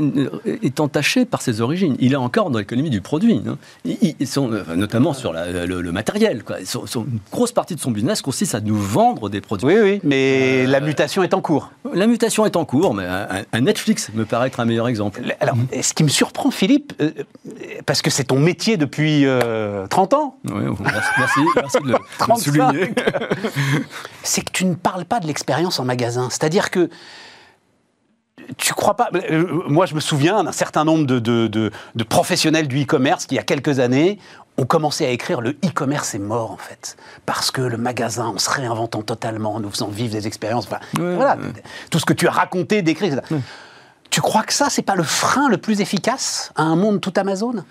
[0.45, 1.95] euh, est entaché par ses origines.
[1.99, 3.41] Il est encore dans l'économie du produit.
[3.85, 6.43] Ils, ils sont, notamment sur la- le, le matériel.
[6.43, 6.59] Quoi.
[6.59, 9.67] Ils sont- sont- une grosse partie de son business consiste à nous vendre des produits.
[9.67, 11.71] Oui, oui, mais la mutation est en cours.
[11.93, 15.21] La mutation est en cours, mais un, un Netflix me paraît être un meilleur exemple.
[15.39, 16.93] Alors, ce qui me surprend, Philippe,
[17.85, 21.97] parce que c'est ton métier depuis euh, 30 ans, Oui, merci, merci, de le- de
[21.97, 22.43] le 35.
[22.43, 22.93] souligner.
[24.23, 26.29] c'est que tu ne parles pas de l'expérience en magasin.
[26.29, 26.89] C'est-à-dire que
[28.57, 29.09] tu crois pas.
[29.13, 33.25] euh, Moi, je me souviens d'un certain nombre de, de- de- de professionnels du e-commerce
[33.25, 34.19] qui, il y a quelques années,
[34.57, 36.97] ont commencé à écrire le e-commerce est mort, en fait.
[37.25, 40.65] Parce que le magasin, en se réinventant totalement, en nous faisant vivre des expériences.
[40.67, 41.35] Enfin, Ouais, voilà.
[41.37, 41.63] ouais.
[41.89, 43.07] Tout ce que tu as raconté, décrit.
[43.07, 43.21] etc.
[44.13, 47.13] Tu crois que ça, c'est pas le frein le plus efficace à un monde tout
[47.15, 47.65] Amazon?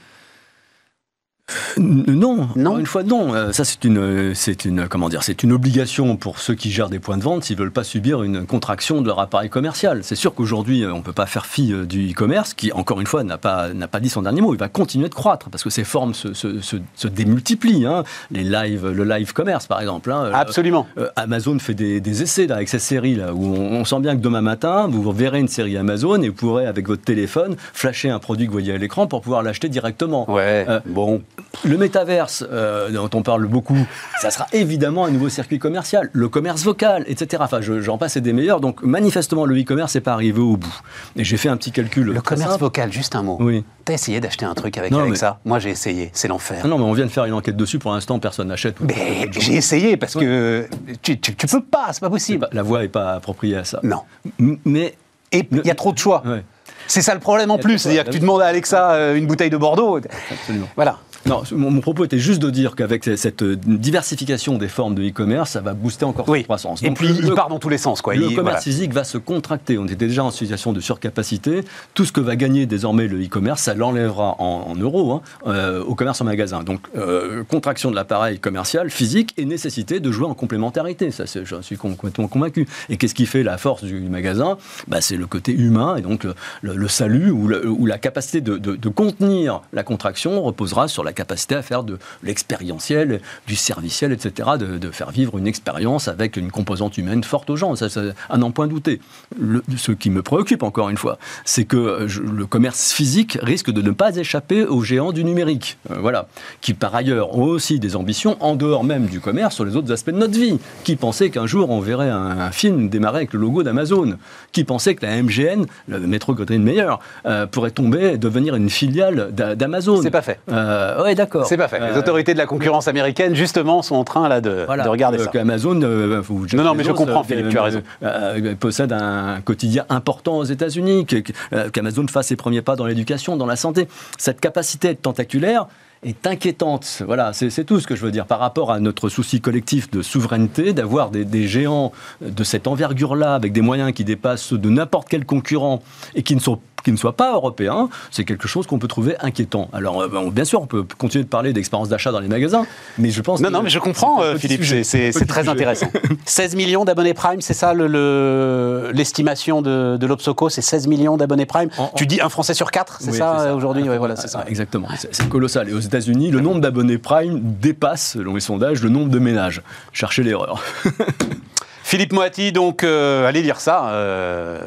[1.79, 2.67] Non, Non.
[2.71, 3.35] encore une fois non.
[3.35, 6.71] Euh, Ça c'est une, euh, c'est une, comment dire, c'est une obligation pour ceux qui
[6.71, 10.01] gèrent des points de vente s'ils veulent pas subir une contraction de leur appareil commercial.
[10.03, 13.25] C'est sûr qu'aujourd'hui euh, on peut pas faire fi du e-commerce qui, encore une fois,
[13.25, 14.55] n'a pas n'a pas dit son dernier mot.
[14.55, 17.87] Il va continuer de croître parce que ses formes se, se, se- se démultiplient.
[17.87, 18.05] hein.
[18.31, 20.11] Les live, le live commerce par exemple.
[20.13, 20.31] hein.
[20.35, 20.87] Absolument.
[20.99, 24.01] euh, Amazon fait des, des essais là, avec cette série là, où on, on sent
[24.01, 27.57] bien que demain matin, vous verrez une série Amazon et vous pourrez avec votre téléphone
[27.73, 30.31] flasher un produit que vous voyez à l'écran pour pouvoir l'acheter directement.
[30.31, 31.23] Ouais, Euh, bon.
[31.65, 33.77] Le métaverse, euh, dont on parle beaucoup,
[34.21, 36.11] ça sera évidemment un nouveau circuit commercial.
[36.13, 37.43] Le commerce vocal, etc.
[37.45, 38.61] Enfin, je- j'en passe et des meilleurs.
[38.61, 40.81] Donc, manifestement, le e-commerce n'est pas arrivé au bout.
[41.17, 42.07] Et j'ai fait un petit calcul.
[42.07, 42.61] Le commerce simple.
[42.65, 43.37] vocal, juste un mot.
[43.41, 43.65] Oui.
[43.85, 45.39] T'as essayé d'acheter un truc avec Non, avec mais- ça?
[45.45, 46.11] Moi, j'ai essayé.
[46.13, 46.61] C'est l'enfer.
[46.65, 47.79] Ah non, mais on vient de faire une enquête dessus.
[47.79, 48.77] Pour l'instant, personne n'achète.
[48.81, 50.69] Mais j'ai essayé parce que
[51.03, 52.41] tu, tu, tu peux pas, c'est pas possible.
[52.41, 53.81] pas- La voix n'est pas appropriée à ça.
[53.83, 54.01] Non.
[54.41, 54.95] M- Mais.
[55.35, 56.23] Et il y a trop de choix.
[56.27, 56.45] Ouais,
[56.87, 57.79] C'est ça le problème en plus.
[57.79, 59.99] C'est-à-dire que tu demandes à Alexa euh, une bouteille de Bordeaux.
[60.31, 60.69] absolument.
[60.77, 60.99] Voilà.
[61.27, 65.51] Non, mon, propos était juste de dire qu'avec cette euh, diversification des formes de e-commerce,
[65.53, 66.39] ça va booster encore Oui.
[66.39, 66.83] cette croissance.
[66.83, 68.03] Et Donc, puis, le- il part dans tous les sens.
[68.03, 68.15] Quoi.
[68.15, 68.61] Le Il- commerce voilà.
[68.61, 69.79] physique va se contracter.
[69.79, 71.61] On était déjà en situation de surcapacité.
[71.95, 75.83] Tout ce que va gagner désormais le e-commerce, ça l'enlèvera en, en euros hein, euh,
[75.85, 76.63] au commerce en magasin.
[76.63, 81.11] Donc, euh, contraction de l'appareil commercial physique et nécessité de jouer en complémentarité.
[81.11, 82.67] Ça, j'en suis complètement convaincu.
[82.89, 84.57] Et qu'est-ce qui fait la force du magasin?
[84.89, 86.27] Bah, C'est le côté humain et donc
[86.63, 91.55] le, salut ou, la capacité de, de- de contenir la contraction reposera sur la capacité
[91.55, 96.51] à faire de l'expérientiel, du serviciel, etc., de, de faire vivre une expérience avec une
[96.51, 97.77] composante humaine forte aux gens.
[97.77, 99.01] Ça, c'est à n'en point douter.
[99.41, 103.39] Le- ce qui me préoccupe, encore une fois, c'est que euh, je- le commerce physique
[103.43, 105.79] risque de ne pas échapper aux géants du numérique.
[105.91, 106.27] Euh, voilà.
[106.61, 109.93] Qui, par ailleurs, ont aussi des ambitions en dehors même du commerce sur les autres
[109.93, 110.59] aspects de notre vie.
[110.85, 114.17] Qui pensait qu'un jour on verrait un, un film démarrer avec le logo d'Amazon
[114.53, 116.91] Qui pensait que la MGN, le métro Goldwyn Mayer,
[117.27, 120.41] euh, pourrait tomber et devenir une filiale d'A- d'Amazon C'est pas fait.
[120.51, 121.47] euh, ouais, d'accord.
[121.47, 121.79] C'est pas fait.
[121.81, 124.89] Les Euh, autorités de la concurrence américaine, justement, sont en train là de, voilà, de
[124.89, 125.31] regarder euh, ça.
[125.31, 126.23] qu'Amazon, euh,
[126.55, 127.83] Non, non, mais je comprends, euh, Philippe, tu as raison.
[128.03, 131.07] euh, euh, possède un quotidien important aux États-Unis,
[131.53, 133.89] euh, qu'Amazon fasse ses premiers pas dans l'éducation, dans la santé.
[134.19, 135.67] Cette capacité à être tentaculaire
[136.05, 137.03] est inquiétante.
[137.07, 139.89] Voilà, c'est c'est tout ce que je veux dire par rapport à notre souci collectif
[139.91, 144.59] de souveraineté, d'avoir des, des géants de cette envergure-là, avec des moyens qui dépassent ceux
[144.59, 145.81] de n'importe quel concurrent
[146.17, 149.17] et qui ne sont qui ne soient pas européens, c'est quelque chose qu'on peut trouver
[149.21, 149.69] inquiétant.
[149.73, 152.67] Alors, euh, bon, bien sûr, on peut continuer de parler d'expérience d'achat dans les magasins,
[152.99, 154.83] mais je pense Non, que non, mais je comprends, euh, Philippe, c'est-
[155.27, 155.49] très sujet.
[155.51, 155.87] intéressant.
[156.25, 161.17] 16 millions d'abonnés Prime, c'est ça le- le- l'estimation de, de l'Obsoco, c'est 16 millions
[161.17, 161.69] d'abonnés Prime.
[161.79, 163.89] En- en- Tu dis un Français sur quatre, c'est Oui, ça, aujourd'hui?
[163.89, 164.41] Ouais, voilà, c'est ça.
[164.45, 165.69] ah, Exactement, c'est c'est colossal.
[165.69, 169.63] Et aux États-Unis, le nombre d'abonnés Prime dépasse, selon les sondages, le nombre de ménages.
[169.93, 170.63] Cherchez l'erreur.
[171.85, 173.87] Philippe Moati, donc, euh, allez lire ça.
[173.91, 174.59] euh,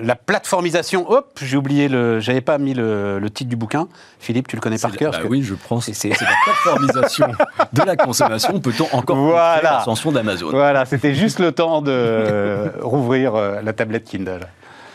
[0.00, 2.20] la plateformisation, hop, j'ai oublié le.
[2.20, 3.88] J'avais pas mis le, le titre du bouquin.
[4.18, 5.90] Philippe, tu le connais par cœur bah oui, je pense.
[5.90, 7.26] c'est- la plateformisation
[7.72, 8.60] de la consommation.
[8.60, 9.60] Peut-on encore Voilà.
[9.78, 14.40] l'ascension d'Amazon Voilà, c'était juste le temps de euh, rouvrir euh, la tablette Kindle.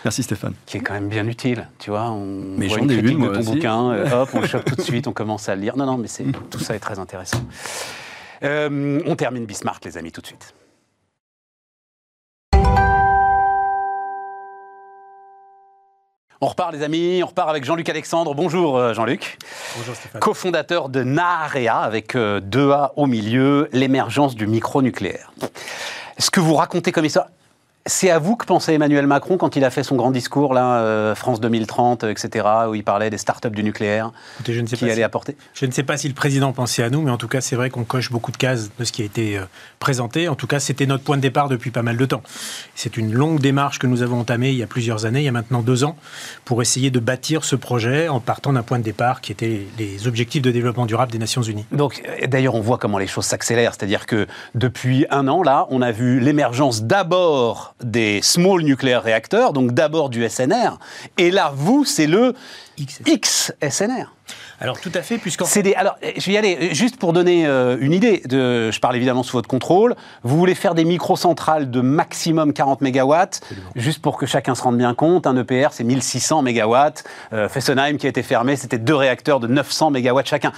[0.06, 0.54] Merci Stéphane.
[0.66, 2.10] qui est quand même bien utile, tu vois.
[2.12, 2.26] On
[2.58, 3.52] Mais voit une critique une, de ton aussi.
[3.52, 5.76] bouquin, euh, hop, on chope tout de suite, on commence à le lire.
[5.76, 7.40] Non, non, mais c'est tout ça est très intéressant.
[8.44, 10.54] On termine Bismarck, les amis, tout de suite.
[16.40, 18.36] On repart, les amis, on repart avec Jean-Luc Alexandre.
[18.36, 19.40] Bonjour, euh, Jean-Luc.
[19.76, 20.22] Bonjour Stéphane.
[20.22, 25.32] cofondateur de Naarea, avec euh, deux A au milieu, l'émergence du micronucléaire.
[26.20, 27.30] Ce que vous racontez comme histoire,
[27.88, 30.80] C'est à vous que pensait Emmanuel Macron quand il a fait son grand discours, là,
[30.82, 34.76] euh, France 2030, etc., où il parlait des startups du nucléaire Écoutez, je ne sais
[34.76, 35.38] qui pas allaient si- apporter.
[35.54, 37.56] Je ne sais pas si le président pensait à nous, mais en tout cas, c'est
[37.56, 39.44] vrai qu'on coche beaucoup de cases de ce qui a été euh,
[39.80, 40.28] présenté.
[40.28, 42.22] En tout cas, c'était notre point de départ depuis pas mal de temps.
[42.76, 45.30] C'est une longue démarche que nous avons entamée il y a plusieurs années, il y
[45.30, 45.96] a maintenant deux ans,
[46.46, 50.08] pour essayer de bâtir ce projet en partant d'un point de départ qui était les
[50.08, 51.66] objectifs de développement durable des Nations Unies.
[51.72, 53.74] Donc, euh, d'ailleurs, on voit comment les choses s'accélèrent.
[53.76, 59.54] C'est-à-dire que depuis un an, là, on a vu l'émergence d'abord des small nuclear réacteurs,
[59.54, 60.80] donc d'abord du SNR.
[61.18, 62.34] Et là, vous, c'est le
[63.08, 64.14] XSNR.
[64.60, 66.98] Alors tout à fait, puisqu'en C'est des- alors, euh, je vais y aller euh, juste
[66.98, 68.22] pour donner euh, une idée.
[68.26, 69.96] De, je parle évidemment sous votre contrôle.
[70.24, 73.42] Vous voulez faire des microcentrales de maximum 40 mégawatts,
[73.76, 75.28] juste pour que chacun se rende bien compte.
[75.28, 77.04] Un EPR, c'est 1600 mégawatts.
[77.34, 80.52] Euh, Fessenheim, qui a été fermé, c'était deux réacteurs de 900 mégawatts chacun.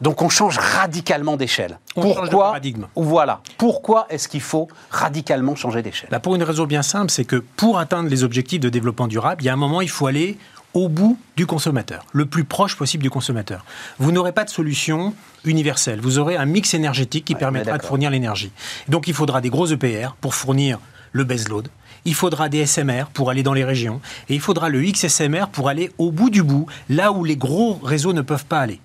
[0.00, 1.78] Donc on change radicalement d'échelle.
[1.96, 2.86] De paradigme.
[2.96, 3.40] Voilà.
[3.58, 6.08] Pourquoi est-ce qu'il faut radicalement changer d'échelle?
[6.10, 9.42] Bah, pour une raison bien simple, c'est que pour atteindre les objectifs de développement durable,
[9.42, 10.38] il y a un moment, il faut aller
[10.72, 13.64] au bout du consommateur, le plus proche possible du consommateur.
[13.98, 16.00] Vous n'aurez pas de solution universelle.
[16.00, 18.52] Vous aurez un mix énergétique qui Ouais, permettra de fournir l'énergie.
[18.88, 20.78] Donc il faudra des gros EPR pour fournir
[21.12, 21.68] le baseload.
[22.04, 24.00] Il faudra des SMR pour aller dans les régions.
[24.28, 27.78] Et il faudra le XSMR pour aller au bout du bout, là où les gros
[27.82, 28.80] réseaux ne peuvent pas aller.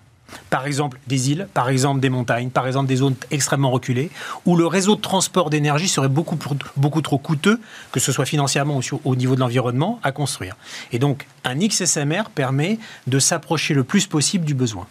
[0.49, 4.09] Par exemple, des îles, par exemple des montagnes, par exemple des zones extrêmement reculées,
[4.45, 6.37] où le réseau de transport d'énergie serait beaucoup,
[6.77, 7.59] beaucoup trop coûteux,
[7.91, 10.55] que ce soit financièrement ou au niveau de l'environnement, à construire.
[10.91, 14.87] Et donc, un XSMR permet de s'approcher le plus possible du besoin.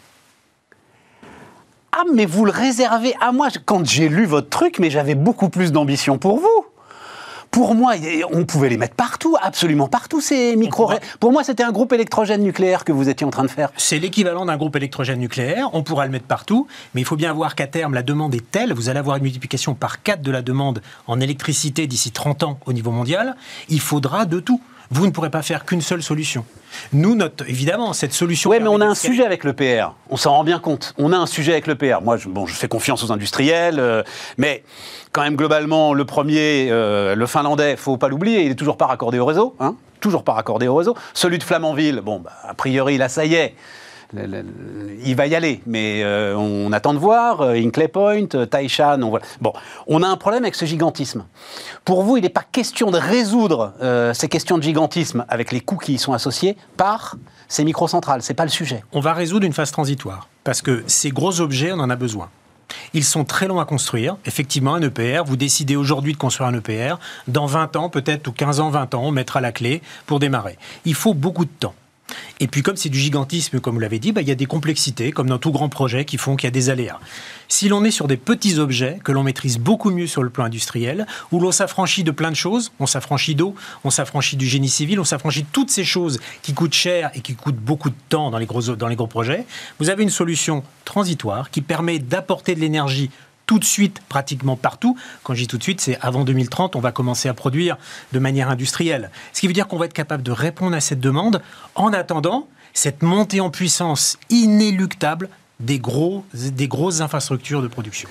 [1.93, 3.49] Ah, mais vous le réservez à moi.
[3.64, 6.74] Quand j'ai lu votre truc, mais j'avais beaucoup plus d'ambition pour vous.
[7.55, 7.93] Pour moi,
[8.33, 11.93] on pouvait les mettre partout, absolument partout, ces micro pourra- Pour moi, c'était un groupe
[11.93, 13.71] électrogène nucléaire que vous étiez en train de faire.
[13.77, 17.33] C'est l'équivalent d'un groupe électrogène nucléaire, on pourra le mettre partout, mais il faut bien
[17.33, 20.33] voir qu'à terme, la demande est telle, vous allez avoir une multiplication par 4 de
[20.33, 23.37] la demande en électricité d'ici 30 ans au niveau mondial,
[23.69, 24.61] il faudra de tout.
[24.91, 26.45] Vous ne pourrez pas faire qu'une seule solution.
[26.93, 28.51] Nous, notre, évidemment, cette solution...
[28.51, 29.95] Oui, mais on a un sujet avec le PR.
[30.11, 30.95] On s'en rend bien compte.
[30.99, 32.03] On a un sujet avec le PR.
[32.03, 34.03] Moi, je, bon, je fais confiance aux industriels, euh,
[34.39, 34.62] mais
[35.12, 38.87] quand même, globalement, le premier, euh, le finlandais, faut pas l'oublier, il est toujours pas
[38.87, 39.55] raccordé au réseau.
[39.61, 40.95] Hein toujours pas raccordé au réseau.
[41.14, 43.55] Celui de Flamanville, bon, bah, a priori, là, ça y est.
[45.05, 47.41] Il va y aller, mais euh, on attend de voir.
[47.41, 49.21] euh, Hinkley Point, euh, Taishan, on voit.
[49.41, 49.53] Bon,
[49.87, 51.25] on a un problème avec ce gigantisme.
[51.85, 53.73] Pour vous, il n'est pas question de résoudre
[54.15, 57.17] ces questions de gigantisme avec les coûts qui y sont associés par
[57.49, 58.23] ces microcentrales.
[58.23, 58.83] C'est pas le sujet.
[58.93, 60.29] On va résoudre une phase transitoire.
[60.45, 62.31] Parce que ces gros objets, on en a besoin.
[62.93, 64.17] Ils sont très longs à construire.
[64.25, 66.97] Effectivement, un EPR, vous décidez aujourd'hui de construire un EPR.
[67.29, 70.59] Dans 20 ans, peut-être, ou 15 ans, 20 ans, on mettra la clé pour démarrer.
[70.85, 71.75] Il faut beaucoup de temps.
[72.41, 74.47] Et puis, comme c'est du gigantisme, comme vous l'avez dit, bah, il y a des
[74.47, 76.99] complexités, comme dans tout grand projet, qui font qu'il y a des aléas.
[77.49, 80.45] Si l'on est sur des petits objets que l'on maîtrise beaucoup mieux sur le plan
[80.45, 84.69] industriel, où l'on s'affranchit de plein de choses, on s'affranchit d'eau, on s'affranchit du génie
[84.69, 87.97] civil, on s'affranchit de toutes ces choses qui coûtent cher et qui coûtent beaucoup de
[88.09, 89.47] temps dans les gros, dans les gros projets,
[89.79, 93.11] vous avez une solution transitoire qui permet d'apporter de l'énergie
[93.47, 94.97] tout de suite, pratiquement partout.
[95.22, 97.76] Quand je dis tout de suite, c'est avant 2030, on va commencer à produire
[98.12, 99.11] de manière industrielle.
[99.32, 101.42] Ce qui veut dire qu'on va être capable de répondre à cette demande
[101.74, 105.28] en attendant cette montée en puissance inéluctable
[105.61, 108.09] des, gros, des grosses infrastructures de production.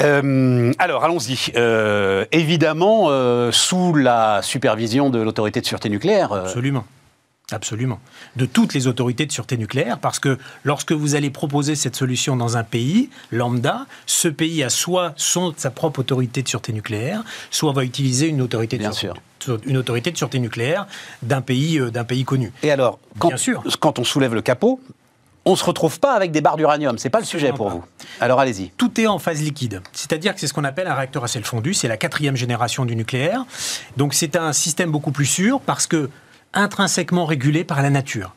[0.00, 1.52] Euh, alors, allons-y.
[1.56, 6.32] Euh, évidemment, euh, sous la supervision de l'autorité de sûreté nucléaire.
[6.32, 6.84] Absolument.
[7.52, 8.00] Absolument.
[8.36, 12.36] De toutes les autorités de sûreté nucléaire, parce que lorsque vous allez proposer cette solution
[12.36, 17.22] dans un pays lambda, ce pays a soit son, sa propre autorité de sûreté nucléaire,
[17.50, 19.20] soit va utiliser une autorité de, Bien sûreté,
[19.66, 20.86] une autorité de sûreté nucléaire
[21.22, 22.50] d'un pays, euh, d'un pays connu.
[22.62, 23.62] Et alors, quand, Bien sûr.
[23.78, 24.80] quand on soulève le capot,
[25.44, 26.96] on se retrouve pas avec des barres d'uranium.
[26.96, 27.84] C'est pas le sujet pour vous.
[28.20, 28.70] Alors, allez-y.
[28.78, 29.82] tout est en phase liquide.
[29.92, 31.74] C'est-à-dire que c'est ce qu'on appelle un réacteur à sel fondu.
[31.74, 33.44] C'est la quatrième génération du nucléaire.
[33.98, 36.08] Donc c'est un système beaucoup plus sûr parce que
[36.54, 38.34] intrinsèquement régulé par la nature.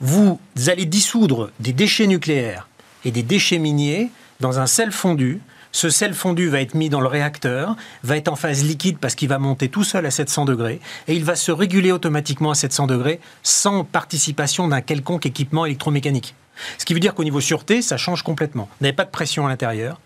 [0.00, 2.68] Vous allez dissoudre des déchets nucléaires
[3.04, 5.40] et des déchets miniers dans un sel fondu.
[5.72, 9.14] Ce sel fondu va être mis dans le réacteur, va être en phase liquide parce
[9.14, 12.54] qu'il va monter tout seul à 700 degrés et il va se réguler automatiquement à
[12.54, 16.34] 700 degrés sans participation d'un quelconque équipement électromécanique.
[16.78, 18.68] Ce qui veut dire qu'au niveau sûreté, ça change complètement.
[18.80, 20.00] Vous n'avez pas de pression à l'intérieur,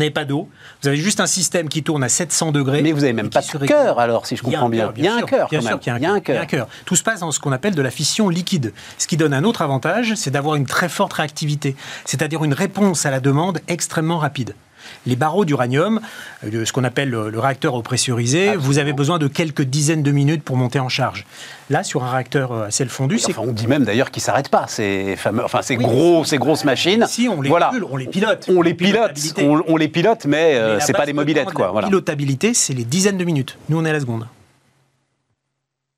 [0.00, 0.48] n'avez pas d'eau,
[0.82, 2.82] vous avez juste un système qui tourne à 700 degrés.
[2.82, 4.92] Mais vous avez et même pas de cœur, alors, si je comprends bien.
[4.96, 5.78] Il y a un cœur, bien sûr même.
[5.78, 6.68] qu'il y a un Il y a un cœur.
[6.84, 9.44] Tout se passe dans ce qu'on appelle de la fission liquide, ce qui donne un
[9.44, 14.18] autre avantage, c'est d'avoir une très forte réactivité, c'est-à-dire une réponse à la demande extrêmement
[14.18, 14.54] rapide.
[15.06, 16.00] Les barreaux d'uranium,
[16.44, 20.10] euh, ce qu'on appelle le, réacteur au pressurisé, vous avez besoin de quelques dizaines de
[20.10, 21.26] minutes pour monter en charge.
[21.70, 24.22] Là, sur un réacteur euh, à sel fondu, c'est Enfin, on dit même d'ailleurs qu'ils
[24.22, 25.84] s'arrêtent pas, ces fameux, enfin ces Oui.
[25.84, 27.06] gros, ces grosses machines.
[27.08, 27.70] Si, on les voilà.
[27.90, 28.46] on les pilote.
[28.48, 31.16] On les pilote, on, on les pilote, mais euh, Mais la c'est pas des de
[31.16, 31.70] mobilettes, quoi.
[31.70, 31.88] Voilà.
[31.88, 33.56] Pilotabilité, c'est les dizaines de minutes.
[33.68, 34.26] Nous, on est à la seconde.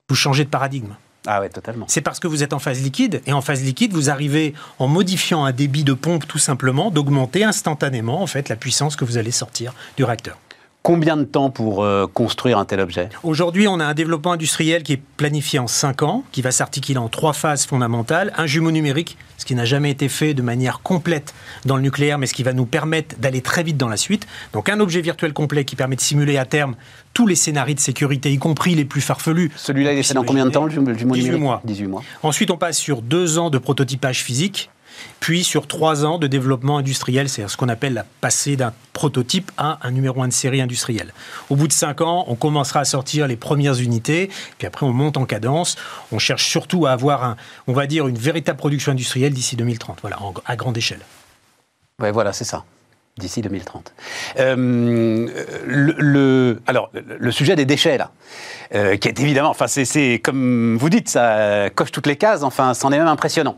[0.09, 0.93] vous changez de paradigme.
[1.25, 1.85] Ah ouais, totalement.
[1.87, 4.87] C'est parce que vous êtes en phase liquide, et en phase liquide, vous arrivez, en
[4.87, 9.17] modifiant un débit de pompe tout simplement, d'augmenter instantanément en fait la puissance que vous
[9.17, 10.37] allez sortir du réacteur.
[10.83, 13.07] Combien de temps pour euh, construire un tel objet?
[13.23, 16.97] Aujourd'hui, on a un développement industriel qui est planifié en 5 ans, qui va s'articuler
[16.97, 18.33] en trois phases fondamentales.
[18.35, 22.17] Un jumeau numérique, ce qui n'a jamais été fait de manière complète dans le nucléaire,
[22.17, 24.27] mais ce qui va nous permettre d'aller très vite dans la suite.
[24.51, 26.75] Donc un objet virtuel complet qui permet de simuler à terme
[27.13, 29.51] tous les scénarios de sécurité, y compris les plus farfelus.
[29.55, 31.61] Celui-là, il est fait dans combien de temps, le jumeau 18 numérique mois.
[31.63, 32.03] 18 mois.
[32.23, 34.69] Ensuite, on passe sur deux ans de prototypage physique,
[35.19, 39.51] puis sur trois ans de développement industriel, c'est ce qu'on appelle la passée d'un prototype
[39.57, 41.13] à un numéro 1 de série industrielle.
[41.49, 44.93] Au bout de cinq ans, on commencera à sortir les premières unités, puis après on
[44.93, 45.77] monte en cadence.
[46.11, 47.37] On cherche surtout à avoir, un,
[47.67, 51.01] on va dire, une véritable production industrielle d'ici 2030, voilà, à grande échelle.
[51.99, 52.63] Ouais, voilà, c'est ça.
[53.17, 53.93] D'ici 2030.
[54.39, 55.27] Euh,
[56.65, 58.11] alors, le- sujet des déchets, là,
[58.73, 62.73] euh, qui est évidemment, enfin, c'est comme vous dites, ça coche toutes les cases, enfin,
[62.73, 63.57] c'en est même impressionnant.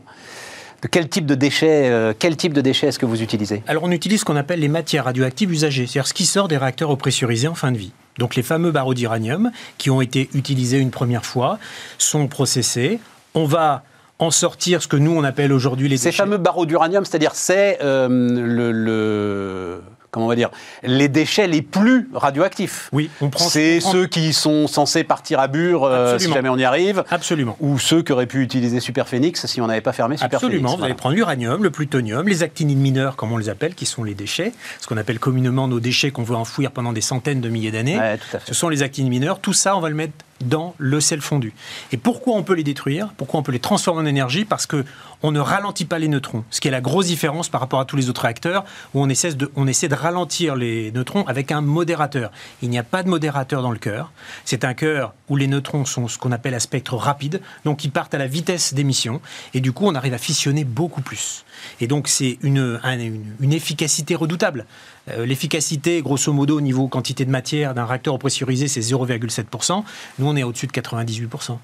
[0.90, 3.62] Quel type de déchets, euh, quel type de déchets est-ce que vous utilisez?
[3.66, 6.56] Alors on utilise ce qu'on appelle les matières radioactives usagées, c'est-à-dire ce qui sort des
[6.56, 7.92] réacteurs au en fin de vie.
[8.18, 11.58] Donc les fameux barreaux d'uranium qui ont été utilisés une première fois
[11.98, 12.98] sont processés.
[13.34, 13.84] On va
[14.18, 16.22] en sortir ce que nous on appelle aujourd'hui les Ces déchets.
[16.22, 19.82] fameux barreaux d'uranium, c'est-à-dire c'est euh, le, le-
[20.16, 20.48] comment on va dire
[20.82, 22.88] les déchets les plus radioactifs.
[22.92, 23.44] Oui, on prend.
[23.44, 27.04] C'est prend- ceux qui sont censés partir à Bure euh, si jamais on y arrive,
[27.10, 27.54] Absolument.
[27.60, 30.44] ou ceux qui auraient pu utiliser Superphénix si on n'avait pas fermé Superphénix.
[30.44, 30.86] Absolument, vous Voilà.
[30.92, 34.14] allez prendre l'uranium, le plutonium, les actinides mineurs, comme on les appelle, qui sont les
[34.14, 37.70] déchets, ce qu'on appelle communément nos déchets qu'on veut enfouir pendant des centaines de milliers
[37.70, 37.98] d'années.
[37.98, 38.18] Ouais.
[38.46, 39.38] Ce sont les actinides mineurs.
[39.40, 40.12] Tout ça, on va le mettre
[40.44, 41.54] dans le sel fondu.
[41.92, 43.08] Et pourquoi on peut les détruire?
[43.16, 44.44] Pourquoi on peut les transformer en énergie?
[44.44, 44.84] Parce que
[45.22, 46.44] on ne ralentit pas les neutrons.
[46.50, 49.08] Ce qui est la grosse différence par rapport à tous les autres réacteurs, où on
[49.08, 52.30] essaie de, ralentir les neutrons avec un modérateur.
[52.62, 54.12] Il n'y a pas de modérateur dans le cœur.
[54.44, 57.90] C'est un cœur où les neutrons sont ce qu'on appelle à spectre rapide, donc ils
[57.90, 59.20] partent à la vitesse d'émission,
[59.54, 61.44] et du coup on arrive à fissionner beaucoup plus.
[61.80, 64.66] Et donc c'est une, un- une, une efficacité redoutable.
[65.08, 69.84] Euh, L'efficacité, grosso modo, au niveau quantité de matière d'un réacteur pressurisé, c'est 0,7%.
[70.18, 71.58] Nous, on est au-dessus de 98%.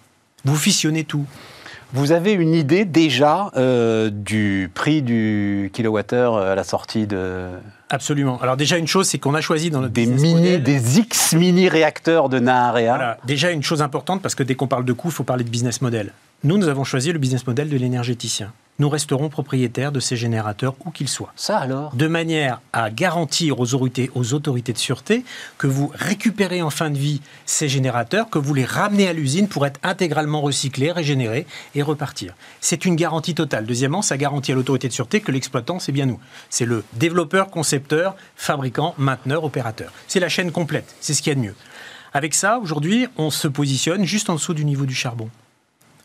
[0.45, 1.25] Vous fissionnez tout.
[1.95, 7.49] Vous avez une idée déjà euh, du prix du kilowattheure à la sortie de,
[7.91, 8.41] Absolument.
[8.41, 11.35] Alors déjà, une chose, c'est qu'on a choisi dans notre des mini, model- des X
[11.35, 12.95] mini réacteurs de Naharea.
[12.97, 13.19] Voilà.
[13.27, 15.51] Déjà, une chose importante, parce que dès qu'on parle de coût, il faut parler de
[15.51, 16.13] business model.
[16.45, 18.53] Nous, nous avons choisi le business model de l'énergéticien.
[18.83, 21.33] Nous resterons propriétaires de ces générateurs, où qu'ils soient.
[21.37, 21.95] Ça alors?
[21.95, 25.25] De manière à garantir aux autorités, aux autorités de sûreté
[25.57, 29.47] que vous récupérez en fin de vie ces générateurs, que vous les ramenez à l'usine
[29.47, 32.35] pour être intégralement recyclés, régénérés et repartir.
[32.61, 33.67] C'est une garantie totale.
[33.67, 36.19] Deuxièmement, ça garantit à l'autorité de sûreté que l'exploitant, c'est bien nous.
[36.51, 39.93] C'est le développeur, concepteur, fabricant, mainteneur, opérateur.
[40.09, 40.93] C'est la chaîne complète.
[41.01, 41.55] C'est ce qu'il y a de mieux.
[42.15, 45.31] Avec ça, aujourd'hui, on se positionne juste en dessous du niveau du charbon.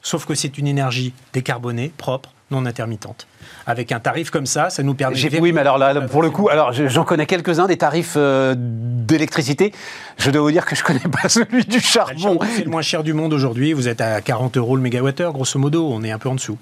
[0.03, 3.27] Sauf que c'est une énergie décarbonée, propre, non intermittente.
[3.65, 5.17] Avec un tarif comme ça, ça nous permet...
[5.41, 8.55] Oui, mais alors là, pour le coup, alors je- j'en connais quelques-uns des tarifs euh,
[8.57, 9.73] d'électricité.
[10.17, 12.19] Je dois vous dire que je connais pas celui du charbon.
[12.19, 13.73] charbon, c'est le moins cher du monde aujourd'hui.
[13.73, 15.89] Vous êtes à 40 euros le mégawattheure, grosso modo.
[15.91, 16.57] On est un peu en dessous.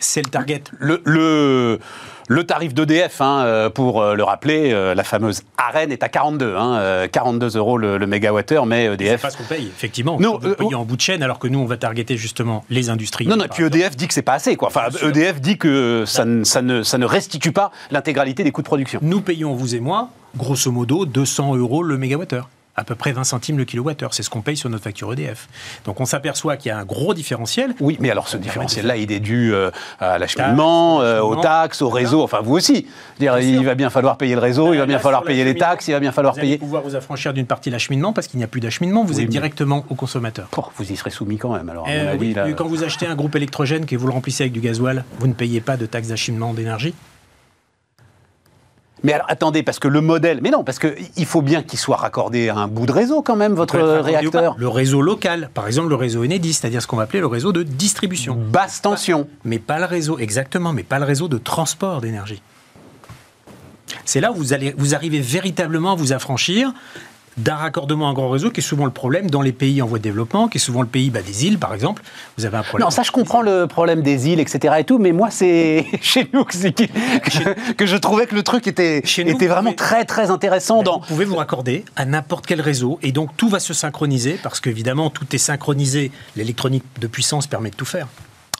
[0.00, 0.62] C'est le target.
[0.78, 1.78] Le, le,
[2.28, 6.08] le tarif d'EDF, hein, euh, pour euh, le rappeler, euh, la fameuse arène est à
[6.08, 9.22] 42, hein, euh, 42 euros le, le mégawattheure, mais C'est EDF.
[9.22, 10.18] pas ce qu'on paye, effectivement.
[10.18, 12.64] Non, vous euh, payez en bout de chaîne, alors que nous, on va targeter justement
[12.70, 13.26] les industries.
[13.26, 14.68] Non, non, et puis EDF dit que c'est pas assez, quoi.
[14.68, 14.88] Enfin.
[15.02, 18.66] EDF dit que ça, ne- ça, ne, ça ne restitue pas l'intégralité des coûts de
[18.66, 19.00] production.
[19.02, 22.48] Nous payons, vous et moi, grosso modo, 200 euros le mégawattheure.
[22.76, 24.14] À peu près 20 centimes le kilowattheure.
[24.14, 25.48] C'est ce qu'on paye sur notre facture EDF.
[25.84, 27.74] Donc on s'aperçoit qu'il y a un gros différentiel.
[27.80, 31.90] Oui, mais alors ce différentiel-là, il est dû euh, à l'acheminement, euh, aux taxes, au
[31.90, 32.86] réseau, enfin vous aussi.
[33.18, 33.62] Dire, Bien il sûr.
[33.64, 35.92] va bien falloir payer le réseau, il va bien Là, falloir payer les taxes, il
[35.92, 36.58] va bien falloir Vous payer.
[36.58, 39.04] pouvoir vous affranchir d'une partie de l'acheminement parce qu'il n'y a plus d'acheminement.
[39.04, 40.48] Vous Oui, êtes mais- directement au consommateur.
[40.56, 42.18] Oh, vous y serez soumis quand même, alors, à Euh, mon avis.
[42.28, 42.46] oui, là.
[42.46, 45.26] mais quand vous achetez un groupe électrogène et vous le remplissez avec du gasoil, vous
[45.26, 46.94] ne payez pas de taxe d'acheminement d'énergie
[49.02, 50.40] Mais alors, attendez, parce que le modèle.
[50.42, 53.36] Mais non, parce qu'il faut bien qu'il soit raccordé à un bout de réseau quand
[53.36, 54.54] même, votre réacteur.
[54.58, 57.52] Le réseau local, par exemple le réseau Enedis, c'est-à-dire ce qu'on va appeler le réseau
[57.52, 58.36] de distribution.
[58.36, 59.26] Basse tension.
[59.44, 62.42] Mais pas le réseau, exactement, mais pas le réseau de transport d'énergie.
[64.04, 66.72] C'est là où vous, allez, vous arrivez véritablement à vous affranchir
[67.36, 69.86] d'un raccordement à un grand réseau qui est souvent le problème dans les pays en
[69.86, 72.02] voie de développement, qui est souvent le pays bah, des îles, par exemple.
[72.36, 72.84] Vous avez un problème.
[72.86, 74.74] Non, ça, je comprends le problème des îles, etc.
[74.78, 79.24] et tout, mais moi, c'est chez nous que, je trouvais que le truc était, Chez
[79.24, 81.00] nous, était vraiment pouvez- très, très intéressant dans.
[81.00, 84.60] Vous pouvez vous raccorder à n'importe quel réseau et donc tout va se synchroniser parce
[84.60, 86.10] qu'évidemment tout est synchronisé.
[86.36, 88.08] L'électronique de puissance permet de tout faire.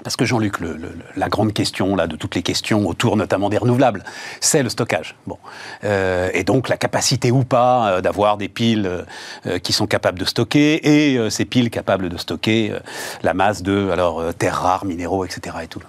[0.03, 3.49] Parce que Jean-Luc, le- le- la grande question là, de toutes les questions autour notamment
[3.51, 4.03] des renouvelables,
[4.41, 5.15] c'est le stockage.
[5.27, 5.37] Bon.
[5.85, 9.05] Euh, et donc la capacité ou pas euh, d'avoir des piles
[9.47, 10.81] euh, qui sont capables de stocker
[11.15, 12.73] et ces piles capables de stocker
[13.23, 15.57] la masse de alors, terres rares, minéraux, etc.
[15.63, 15.81] Et tout.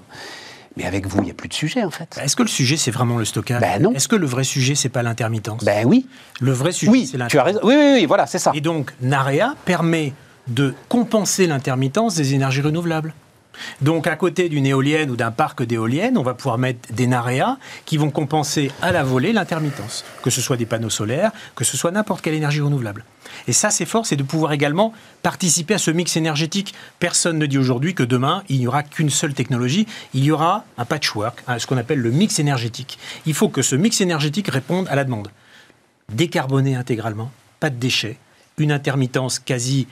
[0.77, 2.17] Mais avec vous, il n'y a plus de sujet en fait.
[2.23, 3.59] Est-ce que le sujet, c'est vraiment le stockage?
[3.61, 3.93] Ben non.
[3.93, 5.63] Est-ce que le vrai sujet, c'est pas l'intermittence?
[5.65, 6.07] Ben oui,
[6.39, 7.59] Le vrai sujet, oui, c'est tu as raison.
[7.63, 8.51] Oui, oui, oui, voilà, c'est ça.
[8.55, 10.13] Et donc, NAREA permet
[10.47, 13.13] de compenser l'intermittence des énergies renouvelables.
[13.81, 17.57] Donc, à côté d'une éolienne ou d'un parc d'éoliennes, on va pouvoir mettre des NAREA
[17.85, 21.77] qui vont compenser à la volée l'intermittence, que ce soit des panneaux solaires, que ce
[21.77, 23.05] soit n'importe quelle énergie renouvelable.
[23.47, 24.93] Et ça, c'est fort, c'est de pouvoir également
[25.23, 26.73] participer à ce mix énergétique.
[26.99, 30.65] Personne ne dit aujourd'hui que demain, il n'y aura qu'une seule technologie, il y aura
[30.77, 32.99] un patchwork, hein, ce qu'on appelle le mix énergétique.
[33.25, 35.29] Il faut que ce mix énergétique réponde à la demande
[36.11, 38.17] décarboner intégralement, pas de déchets,
[38.57, 39.87] une intermittence quasi,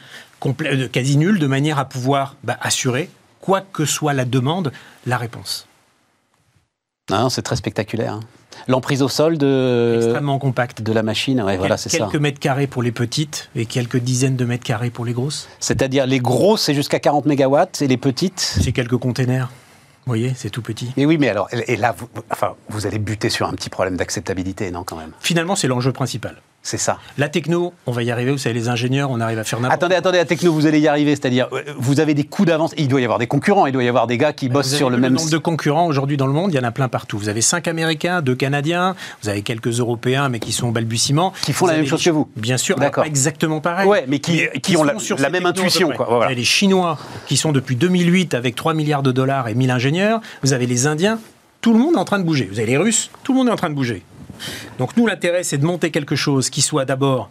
[0.45, 3.09] euh, quasi nulle, de manière à pouvoir bah, assurer,
[3.49, 4.71] quoi que soit la demande,
[5.07, 5.65] la réponse.
[7.09, 8.13] Non, c'est très spectaculaire.
[8.13, 8.19] hein.
[8.67, 10.83] L'emprise au sol de, Extrêmement compact.
[10.83, 11.97] de la machine, ouais, voilà, c'est ça.
[11.97, 15.47] quelques mètres carrés pour les petites et quelques dizaines de mètres carrés pour les grosses.
[15.59, 18.39] C'est-à-dire les grosses, c'est jusqu'à 40 mégawatts et les petites?
[18.39, 19.47] C'est quelques containers.
[20.05, 20.91] Vous voyez, c'est tout petit.
[20.97, 23.97] Mais oui, mais alors, et là, vous, enfin, vous allez buter sur un petit problème
[23.97, 25.13] d'acceptabilité, non, quand même?
[25.21, 26.35] Finalement, c'est l'enjeu principal.
[26.61, 26.97] C'est ça.
[27.17, 29.81] La techno, on va y arriver, vous savez, les ingénieurs, on arrive à faire n'importe
[29.81, 32.73] Attendez, attendez, la techno, vous allez y arriver, c'est-à-dire, euh, vous avez des coups d'avance.
[32.77, 34.73] Il doit y avoir des concurrents, il doit y avoir des gars qui bossent Vous
[34.73, 35.13] avez sur le même.
[35.13, 37.17] nombre de concurrents aujourd'hui dans le monde, il y en a plein partout.
[37.17, 41.33] Vous avez cinq Américains, deux Canadiens, vous avez quelques Européens, mais qui sont au balbutiement.
[41.43, 42.29] Qui font la même chose les- que vous.
[42.35, 43.03] Bien sûr, D'accord.
[43.03, 43.87] pas exactement pareil.
[43.87, 46.19] Ouais, mais qui- qui ont la- même intuition, quoi, voilà.
[46.19, 46.97] Vous avez les Chinois
[47.27, 50.19] qui sont depuis 2008 avec 3 milliards de dollars et 1000 ingénieurs.
[50.43, 51.19] Vous avez les Indiens.
[51.61, 52.47] Tout le monde est en train de bouger.
[52.51, 53.09] Vous avez les Russes.
[53.23, 54.03] Tout le monde est en train de bouger.
[54.77, 57.29] Donc nous, l'intérêt, c'est de monter quelque chose qui soit d'abord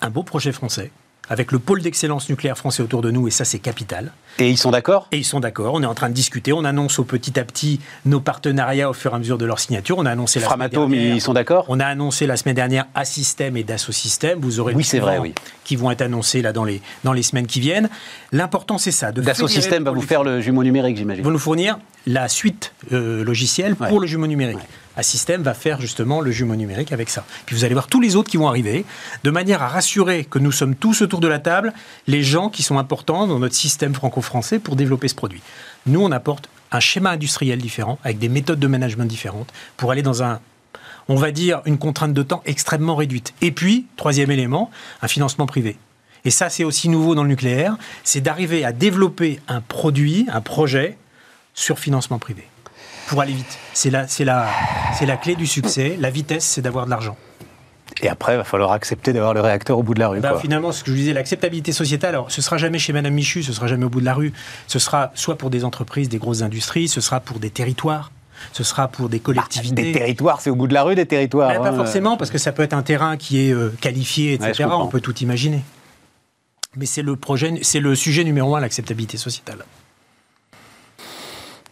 [0.00, 0.90] un beau projet français,
[1.30, 4.12] avec le pôle d'excellence nucléaire français autour de nous, et ça, c'est capital.
[4.38, 5.08] Et ils sont d'accord?
[5.12, 7.44] Et ils sont d'accord, on est en train de discuter, on annonce au petit à
[7.44, 9.98] petit nos partenariats au fur et à mesure de leur signature.
[9.98, 11.66] On a annoncé la Framatome, semaine dernière, ils sont d'accord?
[11.68, 14.38] On a annoncé la semaine dernière Assystem et Dassault Systèmes.
[14.40, 15.34] Vous aurez Oui, c'est vrai, oui.
[15.64, 17.90] qui vont être annoncés là dans les, dans les semaines qui viennent.
[18.32, 19.12] L'important, c'est ça.
[19.12, 21.24] de Dassault va vous faire le jumeau numérique, j'imagine.
[21.24, 24.58] vont nous fournir la suite euh, logicielle pour le jumeau numérique.
[24.98, 27.24] Assystem va faire justement le jumeau numérique avec ça.
[27.46, 28.84] Puis vous allez voir tous les autres qui vont arriver,
[29.22, 31.72] de manière à rassurer que nous sommes tous autour de la table,
[32.08, 35.40] les gens qui sont importants dans notre système franco-français pour développer ce produit.
[35.86, 40.02] Nous, on apporte un schéma industriel différent, avec des méthodes de management différentes, pour aller
[40.02, 40.40] dans un,
[41.08, 43.34] on va dire, une contrainte de temps extrêmement réduite.
[43.40, 44.68] Et puis, troisième élément,
[45.00, 45.78] un financement privé.
[46.24, 50.40] Et ça, c'est aussi nouveau dans le nucléaire, c'est d'arriver à développer un produit, un
[50.40, 50.98] projet
[51.54, 52.44] sur financement privé.
[53.08, 53.58] Pour aller vite.
[53.72, 54.46] C'est la, c'est la,
[54.98, 55.96] c'est la clé du succès.
[55.98, 57.16] La vitesse, c'est d'avoir de l'argent.
[58.02, 60.20] Et après, il va falloir accepter d'avoir le réacteur au bout de la rue.
[60.20, 60.40] Bah, quoi.
[60.40, 63.42] finalement, ce que je vous disais, l'acceptabilité sociétale, alors ce sera jamais chez Madame Michu,
[63.42, 64.32] ce sera jamais au bout de la rue.
[64.66, 68.12] Ce sera soit pour des entreprises, des grosses industries, ce sera pour des territoires,
[68.52, 69.82] ce sera pour des collectivités.
[69.82, 71.48] Des territoires, c'est au bout de la rue, des territoires.
[71.50, 71.76] Bah, pas hein.
[71.76, 74.66] forcément, parce que ça peut être un terrain qui est euh, qualifié, etc.
[74.70, 75.62] On peut tout imaginer.
[76.76, 79.64] Mais c'est le projet, c'est le sujet numéro un, l'acceptabilité sociétale.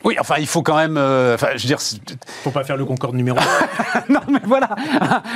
[0.07, 0.97] Oui, enfin, il faut quand même.
[0.97, 1.79] euh, enfin, je veux dire.
[2.45, 4.03] Faut pas faire le Concorde numéro un.
[4.09, 4.69] non, mais voilà.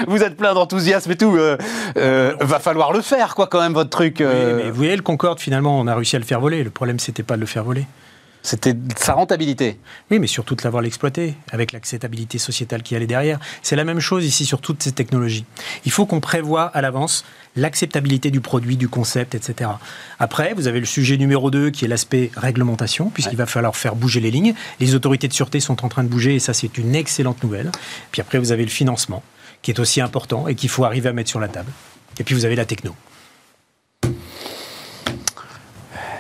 [0.07, 1.35] Vous êtes plein d'enthousiasme et tout.
[1.37, 1.59] euh,
[1.97, 4.19] euh, va falloir le faire, quoi, quand même, votre truc.
[4.21, 6.63] Oui, mais vous voyez, le Concorde, finalement, on a réussi à le faire voler.
[6.63, 7.85] Le problème, c'était pas de le faire voler.
[8.43, 9.79] C'était sa rentabilité.
[10.11, 13.39] Oui, mais surtout de l'avoir l'exploité, avec l'acceptabilité sociétale qui allait derrière.
[13.63, 15.45] C'est la même chose ici sur toutes ces technologies.
[15.85, 17.25] Il faut qu'on prévoie à l'avance
[17.57, 19.71] l'acceptabilité du produit, du concept, etc.
[20.19, 23.95] Après, vous avez le sujet numéro 2 qui est l'aspect réglementation, puisqu'il va falloir faire
[23.95, 24.55] bouger les lignes.
[24.79, 27.71] Les autorités de sûreté sont en train de bouger, et ça, c'est une excellente nouvelle.
[28.11, 29.23] Puis après, vous avez le financement,
[29.63, 31.71] qui est aussi important et qu'il faut arriver à mettre sur la table.
[32.19, 32.95] Et puis, vous avez la techno.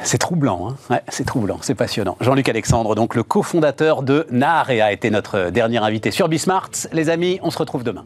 [0.02, 2.16] C'est troublant, hein c'est troublant, c'est passionnant.
[2.20, 6.70] Jean-Luc Alexandre, donc le cofondateur de NAR, a été notre dernier invité sur Bismart.
[6.92, 8.04] Les amis, on se retrouve demain.